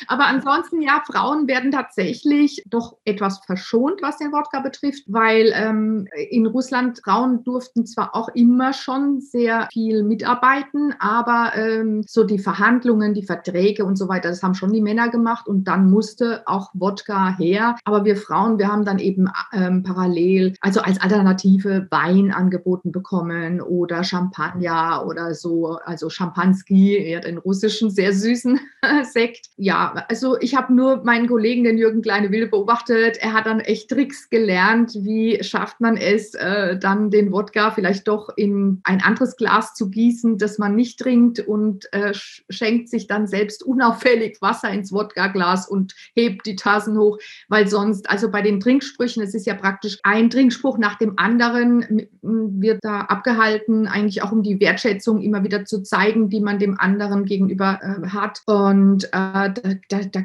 Aber 0.07 0.27
ansonsten, 0.27 0.81
ja, 0.81 1.03
Frauen 1.11 1.49
werden 1.49 1.73
tatsächlich 1.73 2.63
doch 2.69 2.97
etwas 3.05 3.41
verschont, 3.45 4.01
was 4.01 4.19
den 4.19 4.29
den 4.29 4.33
Wodka 4.33 4.61
betrifft, 4.61 5.05
weil 5.07 5.53
ähm, 5.55 6.07
in 6.31 6.47
Russland 6.47 7.01
Frauen 7.03 7.43
durften 7.45 7.87
zwar 7.87 8.15
auch 8.15 8.29
immer 8.31 8.73
schon 8.73 9.21
sehr 9.21 9.68
viel 9.73 10.03
mitarbeiten, 10.03 10.95
aber 10.99 11.53
ähm, 11.57 12.03
so 12.07 12.25
die 12.25 12.39
Verhandlungen, 12.39 13.15
die 13.15 13.23
Verträge 13.23 13.85
und 13.85 13.97
so 13.97 14.09
weiter, 14.09 14.29
das 14.29 14.43
haben 14.43 14.55
schon 14.55 14.73
die 14.73 14.81
Männer 14.81 15.09
gemacht 15.09 15.47
und 15.47 15.65
dann 15.65 15.91
musste 15.91 16.43
auch 16.47 16.71
Wodka 16.75 17.37
her. 17.37 17.77
Aber 17.85 18.05
wir 18.05 18.17
Frauen, 18.17 18.59
wir 18.59 18.69
haben 18.69 18.85
dann 18.85 18.99
eben 18.99 19.29
ähm, 19.53 19.83
parallel, 19.83 20.55
also 20.61 20.81
als 20.81 21.01
Alternative 21.01 21.87
Wein 21.91 22.33
angeboten 22.33 22.93
bekommen 22.93 23.61
oder 23.61 24.05
Champagner 24.05 25.05
oder 25.07 25.35
so, 25.35 25.79
also 25.85 26.11
Champanski, 26.11 27.13
ja, 27.13 27.21
den 27.21 27.39
russischen 27.39 27.91
sehr 27.91 28.13
süßen 28.13 28.59
Sekt. 29.05 29.47
Ja, 29.57 30.05
also 30.09 30.39
ich 30.41 30.57
habe 30.57 30.75
nur 30.75 31.05
meinen 31.05 31.29
Kollegen, 31.29 31.65
den 31.65 31.79
Jürgen 31.79 32.03
Kleine-Wilde, 32.03 32.49
beobachtet. 32.49 33.19
Er 33.21 33.33
hat 33.33 33.47
dann 33.47 33.61
echt 33.61 33.91
Tricks 33.91 34.09
Tricks 34.09 34.31
gelernt, 34.31 34.93
wie 34.95 35.43
schafft 35.43 35.81
man 35.81 35.97
es, 35.97 36.35
äh, 36.35 36.79
dann 36.79 37.11
den 37.11 37.33
Wodka 37.33 37.71
vielleicht 37.71 38.09
doch 38.09 38.31
in 38.37 38.81
ein 38.85 39.03
anderes 39.03 39.37
Glas 39.37 39.58
Glas 39.59 39.75
zu 39.75 39.91
gießen, 39.91 40.39
das 40.39 40.59
man 40.59 40.75
nicht 40.75 41.01
trinkt 41.01 41.41
und 41.41 41.93
äh, 41.93 42.13
schenkt 42.49 42.89
sich 42.89 43.07
dann 43.07 43.27
selbst 43.27 43.63
unauffällig 43.63 44.41
Wasser 44.41 44.71
ins 44.71 44.93
Wodka-Glas 44.93 45.69
und 45.69 45.95
hebt 46.15 46.47
die 46.47 46.57
Tassen 46.57 46.99
hoch, 46.99 47.19
weil 47.49 47.67
sonst, 47.67 48.09
also 48.09 48.31
bei 48.31 48.43
den 48.43 48.61
Trinksprüchen, 48.61 49.23
es 49.23 49.35
ist 49.35 49.47
ja 49.47 49.55
praktisch 49.55 49.99
ein 50.03 50.31
Trinkspruch 50.31 50.79
nach 50.79 50.97
dem 50.97 51.19
anderen, 51.19 52.07
wird 52.23 52.85
da 52.85 53.01
abgehalten, 53.01 53.87
eigentlich 53.87 54.23
auch 54.23 54.33
um 54.33 54.43
die 54.43 54.61
Wertschätzung 54.61 55.21
immer 55.21 55.43
wieder 55.43 55.65
zu 55.65 55.83
zeigen, 55.83 56.29
die 56.29 56.41
man 56.41 56.59
dem 56.59 56.79
anderen 56.79 57.25
gegenüber 57.25 57.81
äh, 57.83 58.09
hat. 58.09 58.43
Und 58.47 59.05
äh, 59.07 59.09
da, 59.13 59.53
da, 59.89 60.01
da, 60.13 60.21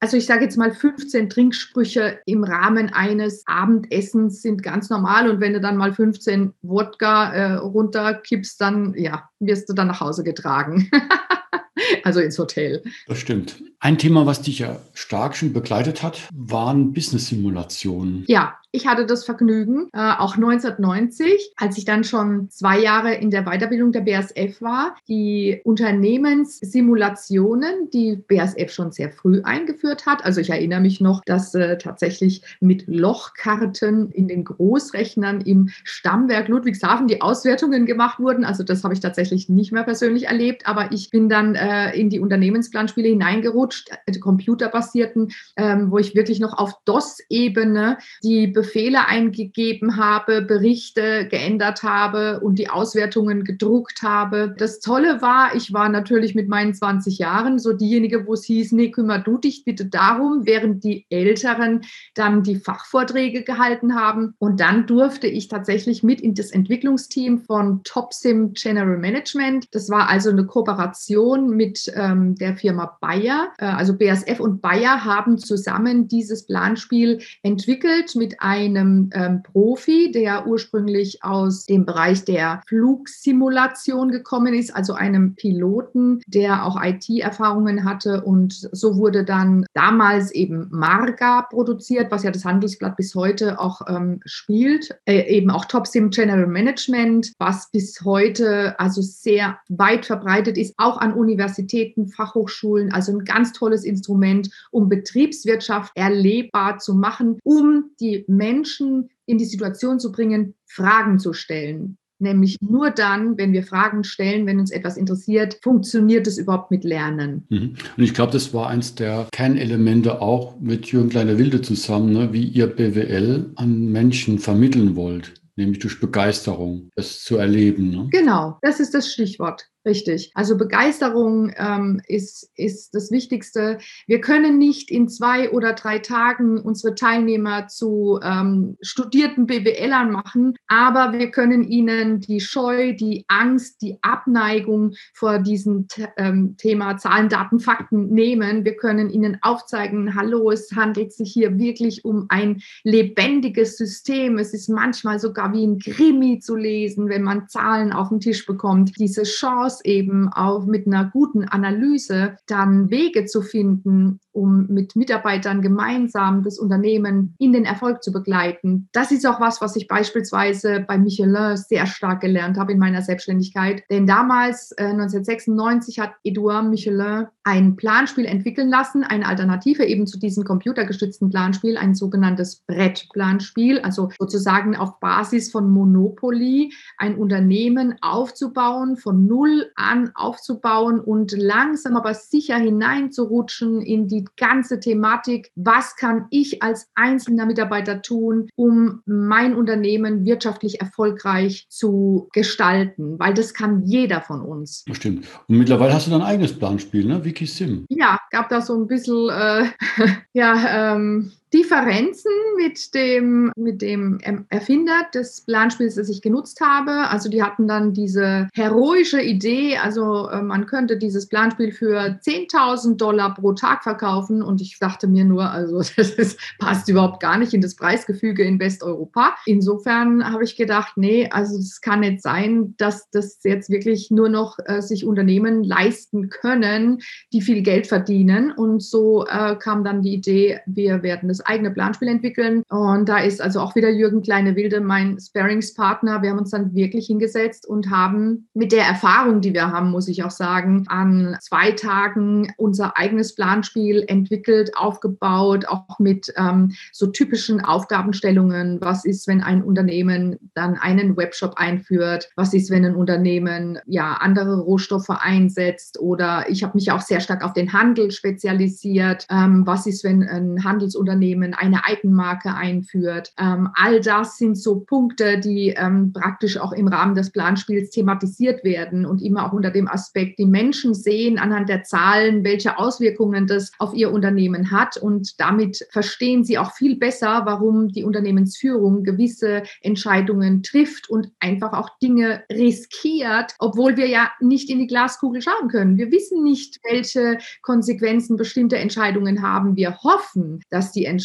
also 0.00 0.16
ich 0.16 0.26
sage 0.26 0.44
jetzt 0.44 0.56
mal 0.56 0.72
15 0.72 1.28
Trinksprüche 1.28 2.20
im 2.24 2.44
Rahmen 2.44 2.92
eines 2.92 3.42
Abendessens 3.46 4.42
sind 4.42 4.62
ganz 4.62 4.90
normal 4.90 5.28
und 5.28 5.40
wenn 5.40 5.54
du 5.54 5.60
dann 5.60 5.76
mal 5.76 5.92
15 5.92 6.54
Wodka 6.62 7.32
äh, 7.32 7.54
runterkippst, 7.54 8.60
dann 8.60 8.77
ja, 8.96 9.28
wirst 9.40 9.68
du 9.68 9.72
dann 9.74 9.88
nach 9.88 10.00
Hause 10.00 10.24
getragen. 10.24 10.90
also 12.04 12.20
ins 12.20 12.38
Hotel. 12.38 12.82
Das 13.06 13.18
stimmt. 13.18 13.62
Ein 13.80 13.98
Thema, 13.98 14.26
was 14.26 14.42
dich 14.42 14.58
ja 14.58 14.80
stark 14.94 15.36
schon 15.36 15.52
begleitet 15.52 16.02
hat, 16.02 16.28
waren 16.34 16.92
Business-Simulationen. 16.92 18.24
Ja, 18.26 18.57
ich 18.70 18.86
hatte 18.86 19.06
das 19.06 19.24
Vergnügen, 19.24 19.88
äh, 19.94 20.12
auch 20.18 20.36
1990, 20.36 21.54
als 21.56 21.78
ich 21.78 21.86
dann 21.86 22.04
schon 22.04 22.50
zwei 22.50 22.78
Jahre 22.78 23.14
in 23.14 23.30
der 23.30 23.44
Weiterbildung 23.44 23.92
der 23.92 24.02
BASF 24.02 24.60
war, 24.60 24.94
die 25.08 25.62
Unternehmenssimulationen, 25.64 27.88
die 27.90 28.16
BASF 28.16 28.70
schon 28.70 28.92
sehr 28.92 29.10
früh 29.10 29.40
eingeführt 29.42 30.04
hat. 30.04 30.22
Also 30.22 30.42
ich 30.42 30.50
erinnere 30.50 30.80
mich 30.80 31.00
noch, 31.00 31.22
dass 31.24 31.54
äh, 31.54 31.78
tatsächlich 31.78 32.42
mit 32.60 32.86
Lochkarten 32.86 34.10
in 34.10 34.28
den 34.28 34.44
Großrechnern 34.44 35.40
im 35.40 35.70
Stammwerk 35.84 36.48
Ludwigshafen 36.48 37.08
die 37.08 37.22
Auswertungen 37.22 37.86
gemacht 37.86 38.18
wurden. 38.18 38.44
Also 38.44 38.64
das 38.64 38.84
habe 38.84 38.92
ich 38.92 39.00
tatsächlich 39.00 39.48
nicht 39.48 39.72
mehr 39.72 39.84
persönlich 39.84 40.26
erlebt, 40.26 40.68
aber 40.68 40.92
ich 40.92 41.08
bin 41.08 41.30
dann 41.30 41.54
äh, 41.54 41.98
in 41.98 42.10
die 42.10 42.20
Unternehmensplanspiele 42.20 43.08
hineingerutscht, 43.08 43.88
computerbasierten, 44.20 45.32
ähm, 45.56 45.90
wo 45.90 45.96
ich 45.96 46.14
wirklich 46.14 46.38
noch 46.38 46.58
auf 46.58 46.74
DOS-Ebene 46.84 47.96
die 48.22 48.57
Befehle 48.58 49.06
eingegeben 49.06 49.98
habe, 49.98 50.42
Berichte 50.42 51.28
geändert 51.28 51.84
habe 51.84 52.40
und 52.40 52.58
die 52.58 52.68
Auswertungen 52.68 53.44
gedruckt 53.44 54.02
habe. 54.02 54.52
Das 54.58 54.80
Tolle 54.80 55.22
war, 55.22 55.54
ich 55.54 55.72
war 55.72 55.88
natürlich 55.88 56.34
mit 56.34 56.48
meinen 56.48 56.74
20 56.74 57.18
Jahren 57.18 57.60
so 57.60 57.72
diejenige, 57.72 58.26
wo 58.26 58.34
es 58.34 58.42
hieß, 58.42 58.72
nee, 58.72 58.90
kümmer 58.90 59.20
du 59.20 59.38
dich 59.38 59.62
bitte 59.64 59.86
darum, 59.86 60.44
während 60.44 60.82
die 60.82 61.06
Älteren 61.08 61.82
dann 62.16 62.42
die 62.42 62.56
Fachvorträge 62.56 63.44
gehalten 63.44 63.94
haben. 63.94 64.34
Und 64.38 64.58
dann 64.58 64.88
durfte 64.88 65.28
ich 65.28 65.46
tatsächlich 65.46 66.02
mit 66.02 66.20
in 66.20 66.34
das 66.34 66.50
Entwicklungsteam 66.50 67.38
von 67.38 67.84
TopSim 67.84 68.54
General 68.54 68.98
Management. 68.98 69.68
Das 69.70 69.88
war 69.88 70.08
also 70.08 70.30
eine 70.30 70.46
Kooperation 70.46 71.50
mit 71.50 71.92
ähm, 71.94 72.34
der 72.34 72.56
Firma 72.56 72.98
Bayer. 73.00 73.52
Äh, 73.58 73.66
also 73.66 73.96
BASF 73.96 74.40
und 74.40 74.60
Bayer 74.60 75.04
haben 75.04 75.38
zusammen 75.38 76.08
dieses 76.08 76.44
Planspiel 76.44 77.20
entwickelt 77.44 78.16
mit 78.16 78.40
einem 78.48 79.10
ähm, 79.12 79.42
Profi, 79.42 80.10
der 80.10 80.46
ursprünglich 80.46 81.22
aus 81.22 81.66
dem 81.66 81.84
Bereich 81.84 82.24
der 82.24 82.62
Flugsimulation 82.66 84.10
gekommen 84.10 84.54
ist, 84.54 84.74
also 84.74 84.94
einem 84.94 85.34
Piloten, 85.34 86.20
der 86.26 86.64
auch 86.64 86.82
IT-Erfahrungen 86.82 87.84
hatte. 87.84 88.22
Und 88.22 88.70
so 88.72 88.96
wurde 88.96 89.22
dann 89.24 89.66
damals 89.74 90.30
eben 90.30 90.68
Marga 90.70 91.42
produziert, 91.42 92.10
was 92.10 92.22
ja 92.22 92.30
das 92.30 92.46
Handelsblatt 92.46 92.96
bis 92.96 93.14
heute 93.14 93.60
auch 93.60 93.82
ähm, 93.86 94.20
spielt. 94.24 94.98
Äh, 95.04 95.28
eben 95.36 95.50
auch 95.50 95.66
TopSim 95.66 96.08
General 96.08 96.46
Management, 96.46 97.32
was 97.38 97.70
bis 97.70 98.00
heute 98.02 98.80
also 98.80 99.02
sehr 99.02 99.58
weit 99.68 100.06
verbreitet 100.06 100.56
ist, 100.56 100.72
auch 100.78 100.96
an 100.96 101.12
Universitäten, 101.12 102.08
Fachhochschulen. 102.08 102.92
Also 102.92 103.12
ein 103.12 103.24
ganz 103.26 103.52
tolles 103.52 103.84
Instrument, 103.84 104.48
um 104.70 104.88
Betriebswirtschaft 104.88 105.92
erlebbar 105.94 106.78
zu 106.78 106.94
machen, 106.94 107.38
um 107.44 107.90
die 108.00 108.24
Menschen 108.38 109.10
in 109.26 109.36
die 109.36 109.44
Situation 109.44 110.00
zu 110.00 110.10
bringen, 110.10 110.54
Fragen 110.66 111.18
zu 111.18 111.34
stellen. 111.34 111.98
Nämlich 112.20 112.56
nur 112.60 112.90
dann, 112.90 113.38
wenn 113.38 113.52
wir 113.52 113.62
Fragen 113.62 114.02
stellen, 114.02 114.46
wenn 114.46 114.58
uns 114.58 114.72
etwas 114.72 114.96
interessiert, 114.96 115.58
funktioniert 115.62 116.26
es 116.26 116.36
überhaupt 116.36 116.72
mit 116.72 116.82
Lernen. 116.82 117.46
Mhm. 117.48 117.74
Und 117.96 118.02
ich 118.02 118.12
glaube, 118.12 118.32
das 118.32 118.52
war 118.52 118.68
eins 118.68 118.96
der 118.96 119.28
Kernelemente 119.30 120.20
auch 120.20 120.58
mit 120.58 120.86
Jürgen 120.86 121.10
Kleine-Wilde 121.10 121.62
zusammen, 121.62 122.12
ne, 122.12 122.32
wie 122.32 122.44
ihr 122.44 122.66
BWL 122.66 123.52
an 123.54 123.92
Menschen 123.92 124.40
vermitteln 124.40 124.96
wollt 124.96 125.34
nämlich 125.58 125.80
durch 125.80 126.00
Begeisterung, 126.00 126.88
das 126.94 127.22
zu 127.22 127.36
erleben. 127.36 127.90
Ne? 127.90 128.08
Genau, 128.10 128.58
das 128.62 128.80
ist 128.80 128.94
das 128.94 129.12
Stichwort. 129.12 129.66
Richtig. 129.86 130.32
Also 130.34 130.56
Begeisterung 130.56 131.52
ähm, 131.56 132.00
ist, 132.08 132.50
ist 132.56 132.94
das 132.94 133.12
Wichtigste. 133.12 133.78
Wir 134.06 134.20
können 134.20 134.58
nicht 134.58 134.90
in 134.90 135.08
zwei 135.08 135.50
oder 135.50 135.72
drei 135.72 136.00
Tagen 136.00 136.58
unsere 136.58 136.96
Teilnehmer 136.96 137.68
zu 137.68 138.18
ähm, 138.22 138.76
studierten 138.82 139.46
BWLern 139.46 140.10
machen, 140.10 140.56
aber 140.66 141.12
wir 141.12 141.30
können 141.30 141.62
ihnen 141.62 142.20
die 142.20 142.40
Scheu, 142.40 142.92
die 142.92 143.24
Angst, 143.28 143.80
die 143.80 143.98
Abneigung 144.02 144.94
vor 145.14 145.38
diesem 145.38 145.86
ähm, 146.16 146.56
Thema 146.58 146.96
Zahlen, 146.98 147.28
Daten, 147.28 147.60
Fakten 147.60 148.08
nehmen. 148.08 148.64
Wir 148.64 148.76
können 148.76 149.10
ihnen 149.10 149.38
aufzeigen, 149.42 150.16
hallo, 150.16 150.50
es 150.50 150.72
handelt 150.74 151.12
sich 151.12 151.32
hier 151.32 151.56
wirklich 151.56 152.04
um 152.04 152.26
ein 152.30 152.60
lebendiges 152.82 153.76
System. 153.76 154.38
Es 154.38 154.52
ist 154.52 154.68
manchmal 154.68 155.20
sogar 155.20 155.52
wie 155.52 155.64
ein 155.64 155.78
Krimi 155.78 156.40
zu 156.40 156.56
lesen, 156.56 157.08
wenn 157.08 157.22
man 157.22 157.48
Zahlen 157.48 157.92
auf 157.92 158.08
den 158.08 158.20
Tisch 158.20 158.44
bekommt. 158.44 158.98
Diese 158.98 159.22
Chance, 159.22 159.67
Chance 159.68 159.82
eben 159.84 160.28
auch 160.32 160.66
mit 160.66 160.86
einer 160.86 161.10
guten 161.12 161.44
Analyse 161.44 162.36
dann 162.46 162.90
Wege 162.90 163.26
zu 163.26 163.42
finden, 163.42 164.20
um 164.32 164.66
mit 164.68 164.94
Mitarbeitern 164.96 165.62
gemeinsam 165.62 166.42
das 166.42 166.58
Unternehmen 166.58 167.34
in 167.38 167.52
den 167.52 167.64
Erfolg 167.64 168.02
zu 168.02 168.12
begleiten. 168.12 168.88
Das 168.92 169.10
ist 169.10 169.26
auch 169.26 169.40
was, 169.40 169.60
was 169.60 169.76
ich 169.76 169.88
beispielsweise 169.88 170.84
bei 170.86 170.96
Michelin 170.96 171.56
sehr 171.56 171.86
stark 171.86 172.20
gelernt 172.20 172.56
habe 172.56 172.72
in 172.72 172.78
meiner 172.78 173.02
Selbstständigkeit. 173.02 173.82
Denn 173.90 174.06
damals, 174.06 174.72
äh, 174.72 174.92
1996, 174.92 175.98
hat 175.98 176.12
Edouard 176.22 176.68
Michelin 176.68 177.26
ein 177.42 177.76
Planspiel 177.76 178.26
entwickeln 178.26 178.68
lassen, 178.68 179.02
eine 179.02 179.26
Alternative 179.26 179.84
eben 179.84 180.06
zu 180.06 180.18
diesem 180.18 180.44
computergestützten 180.44 181.30
Planspiel, 181.30 181.76
ein 181.76 181.94
sogenanntes 181.94 182.62
Brettplanspiel, 182.66 183.80
also 183.80 184.10
sozusagen 184.18 184.76
auf 184.76 185.00
Basis 185.00 185.50
von 185.50 185.68
Monopoly 185.70 186.72
ein 186.96 187.16
Unternehmen 187.16 187.96
aufzubauen, 188.02 188.96
von 188.96 189.26
Null 189.26 189.57
an 189.74 190.10
aufzubauen 190.14 191.00
und 191.00 191.32
langsam 191.32 191.96
aber 191.96 192.14
sicher 192.14 192.56
hineinzurutschen 192.56 193.80
in 193.80 194.08
die 194.08 194.24
ganze 194.36 194.80
Thematik, 194.80 195.50
was 195.54 195.96
kann 195.96 196.26
ich 196.30 196.62
als 196.62 196.88
einzelner 196.94 197.46
Mitarbeiter 197.46 198.02
tun, 198.02 198.48
um 198.56 199.02
mein 199.06 199.54
Unternehmen 199.54 200.24
wirtschaftlich 200.24 200.80
erfolgreich 200.80 201.66
zu 201.68 202.28
gestalten, 202.32 203.18
weil 203.18 203.34
das 203.34 203.54
kann 203.54 203.84
jeder 203.84 204.20
von 204.20 204.40
uns. 204.40 204.84
Stimmt. 204.92 205.26
Und 205.48 205.58
mittlerweile 205.58 205.94
hast 205.94 206.06
du 206.06 206.10
dein 206.10 206.22
eigenes 206.22 206.58
Planspiel, 206.58 207.04
ne? 207.04 207.24
Wikisim. 207.24 207.86
Ja, 207.88 208.18
gab 208.30 208.48
da 208.48 208.60
so 208.60 208.74
ein 208.74 208.86
bisschen, 208.86 209.28
äh, 209.28 209.66
ja, 210.32 210.94
ähm, 210.94 211.32
Differenzen 211.52 212.32
mit 212.56 212.94
dem, 212.94 213.52
mit 213.56 213.80
dem 213.80 214.18
Erfinder 214.50 215.06
des 215.14 215.42
Planspiels, 215.42 215.94
das 215.94 216.08
ich 216.08 216.20
genutzt 216.22 216.60
habe. 216.60 217.08
Also 217.08 217.28
die 217.28 217.42
hatten 217.42 217.66
dann 217.66 217.92
diese 217.94 218.48
heroische 218.54 219.22
Idee, 219.22 219.78
also 219.78 220.28
äh, 220.28 220.42
man 220.42 220.66
könnte 220.66 220.98
dieses 220.98 221.28
Planspiel 221.28 221.72
für 221.72 222.18
10.000 222.22 222.96
Dollar 222.96 223.34
pro 223.34 223.52
Tag 223.52 223.82
verkaufen 223.82 224.42
und 224.42 224.60
ich 224.60 224.78
dachte 224.78 225.06
mir 225.06 225.24
nur, 225.24 225.50
also 225.50 225.78
das 225.96 226.10
ist, 226.10 226.38
passt 226.58 226.88
überhaupt 226.88 227.20
gar 227.20 227.38
nicht 227.38 227.54
in 227.54 227.60
das 227.60 227.76
Preisgefüge 227.76 228.44
in 228.44 228.58
Westeuropa. 228.58 229.36
Insofern 229.46 230.24
habe 230.30 230.44
ich 230.44 230.56
gedacht, 230.56 230.92
nee, 230.96 231.28
also 231.30 231.58
es 231.58 231.80
kann 231.80 232.00
nicht 232.00 232.22
sein, 232.22 232.74
dass 232.76 233.08
das 233.10 233.40
jetzt 233.44 233.70
wirklich 233.70 234.10
nur 234.10 234.28
noch 234.28 234.58
äh, 234.66 234.82
sich 234.82 235.06
Unternehmen 235.06 235.64
leisten 235.64 236.28
können, 236.28 236.98
die 237.32 237.40
viel 237.40 237.62
Geld 237.62 237.86
verdienen 237.86 238.52
und 238.52 238.82
so 238.82 239.26
äh, 239.26 239.56
kam 239.56 239.84
dann 239.84 240.02
die 240.02 240.14
Idee, 240.14 240.60
wir 240.66 241.02
werden 241.02 241.28
das 241.28 241.37
das 241.38 241.46
eigene 241.46 241.70
Planspiel 241.70 242.08
entwickeln. 242.08 242.62
Und 242.68 243.08
da 243.08 243.18
ist 243.18 243.40
also 243.40 243.60
auch 243.60 243.74
wieder 243.74 243.90
Jürgen 243.90 244.22
Kleine-Wilde 244.22 244.80
mein 244.80 245.18
Sparingspartner. 245.20 246.22
Wir 246.22 246.30
haben 246.30 246.38
uns 246.38 246.50
dann 246.50 246.74
wirklich 246.74 247.06
hingesetzt 247.06 247.66
und 247.66 247.90
haben 247.90 248.48
mit 248.54 248.72
der 248.72 248.84
Erfahrung, 248.84 249.40
die 249.40 249.54
wir 249.54 249.70
haben, 249.70 249.90
muss 249.90 250.08
ich 250.08 250.24
auch 250.24 250.30
sagen, 250.30 250.84
an 250.88 251.36
zwei 251.40 251.72
Tagen 251.72 252.52
unser 252.56 252.96
eigenes 252.96 253.34
Planspiel 253.34 254.04
entwickelt, 254.06 254.72
aufgebaut, 254.76 255.66
auch 255.66 255.98
mit 255.98 256.32
ähm, 256.36 256.72
so 256.92 257.06
typischen 257.06 257.64
Aufgabenstellungen. 257.64 258.78
Was 258.80 259.04
ist, 259.04 259.28
wenn 259.28 259.42
ein 259.42 259.62
Unternehmen 259.62 260.38
dann 260.54 260.74
einen 260.74 261.16
Webshop 261.16 261.54
einführt? 261.56 262.30
Was 262.36 262.54
ist, 262.54 262.70
wenn 262.70 262.84
ein 262.84 262.94
Unternehmen 262.96 263.78
ja 263.86 264.14
andere 264.14 264.60
Rohstoffe 264.60 265.10
einsetzt? 265.10 266.00
Oder 266.00 266.46
ich 266.48 266.62
habe 266.62 266.74
mich 266.74 266.90
auch 266.90 267.00
sehr 267.00 267.20
stark 267.20 267.44
auf 267.44 267.52
den 267.52 267.72
Handel 267.72 268.10
spezialisiert. 268.10 269.26
Ähm, 269.30 269.66
was 269.66 269.86
ist, 269.86 270.04
wenn 270.04 270.22
ein 270.22 270.64
Handelsunternehmen 270.64 271.27
Unternehmen 271.28 271.54
eine 271.54 271.84
Eigenmarke 271.84 272.54
einführt. 272.54 273.32
Ähm, 273.38 273.68
all 273.74 274.00
das 274.00 274.38
sind 274.38 274.56
so 274.56 274.80
Punkte, 274.80 275.38
die 275.38 275.74
ähm, 275.76 276.12
praktisch 276.12 276.58
auch 276.58 276.72
im 276.72 276.88
Rahmen 276.88 277.14
des 277.14 277.30
Planspiels 277.30 277.90
thematisiert 277.90 278.64
werden 278.64 279.04
und 279.04 279.20
immer 279.20 279.46
auch 279.46 279.52
unter 279.52 279.70
dem 279.70 279.88
Aspekt, 279.88 280.38
die 280.38 280.46
Menschen 280.46 280.94
sehen 280.94 281.38
anhand 281.38 281.68
der 281.68 281.82
Zahlen, 281.82 282.44
welche 282.44 282.78
Auswirkungen 282.78 283.46
das 283.46 283.72
auf 283.78 283.94
ihr 283.94 284.12
Unternehmen 284.12 284.70
hat 284.70 284.96
und 284.96 285.38
damit 285.38 285.86
verstehen 285.90 286.44
sie 286.44 286.58
auch 286.58 286.72
viel 286.72 286.96
besser, 286.96 287.42
warum 287.44 287.88
die 287.88 288.04
Unternehmensführung 288.04 289.04
gewisse 289.04 289.62
Entscheidungen 289.82 290.62
trifft 290.62 291.10
und 291.10 291.30
einfach 291.40 291.72
auch 291.72 291.90
Dinge 292.02 292.42
riskiert, 292.50 293.54
obwohl 293.58 293.96
wir 293.96 294.08
ja 294.08 294.30
nicht 294.40 294.70
in 294.70 294.78
die 294.78 294.86
Glaskugel 294.86 295.42
schauen 295.42 295.68
können. 295.68 295.98
Wir 295.98 296.10
wissen 296.10 296.42
nicht, 296.42 296.78
welche 296.88 297.38
Konsequenzen 297.62 298.36
bestimmte 298.36 298.78
Entscheidungen 298.78 299.42
haben. 299.42 299.76
Wir 299.76 299.98
hoffen, 299.98 300.60
dass 300.70 300.92
die 300.92 301.04
Entscheidungen, 301.04 301.17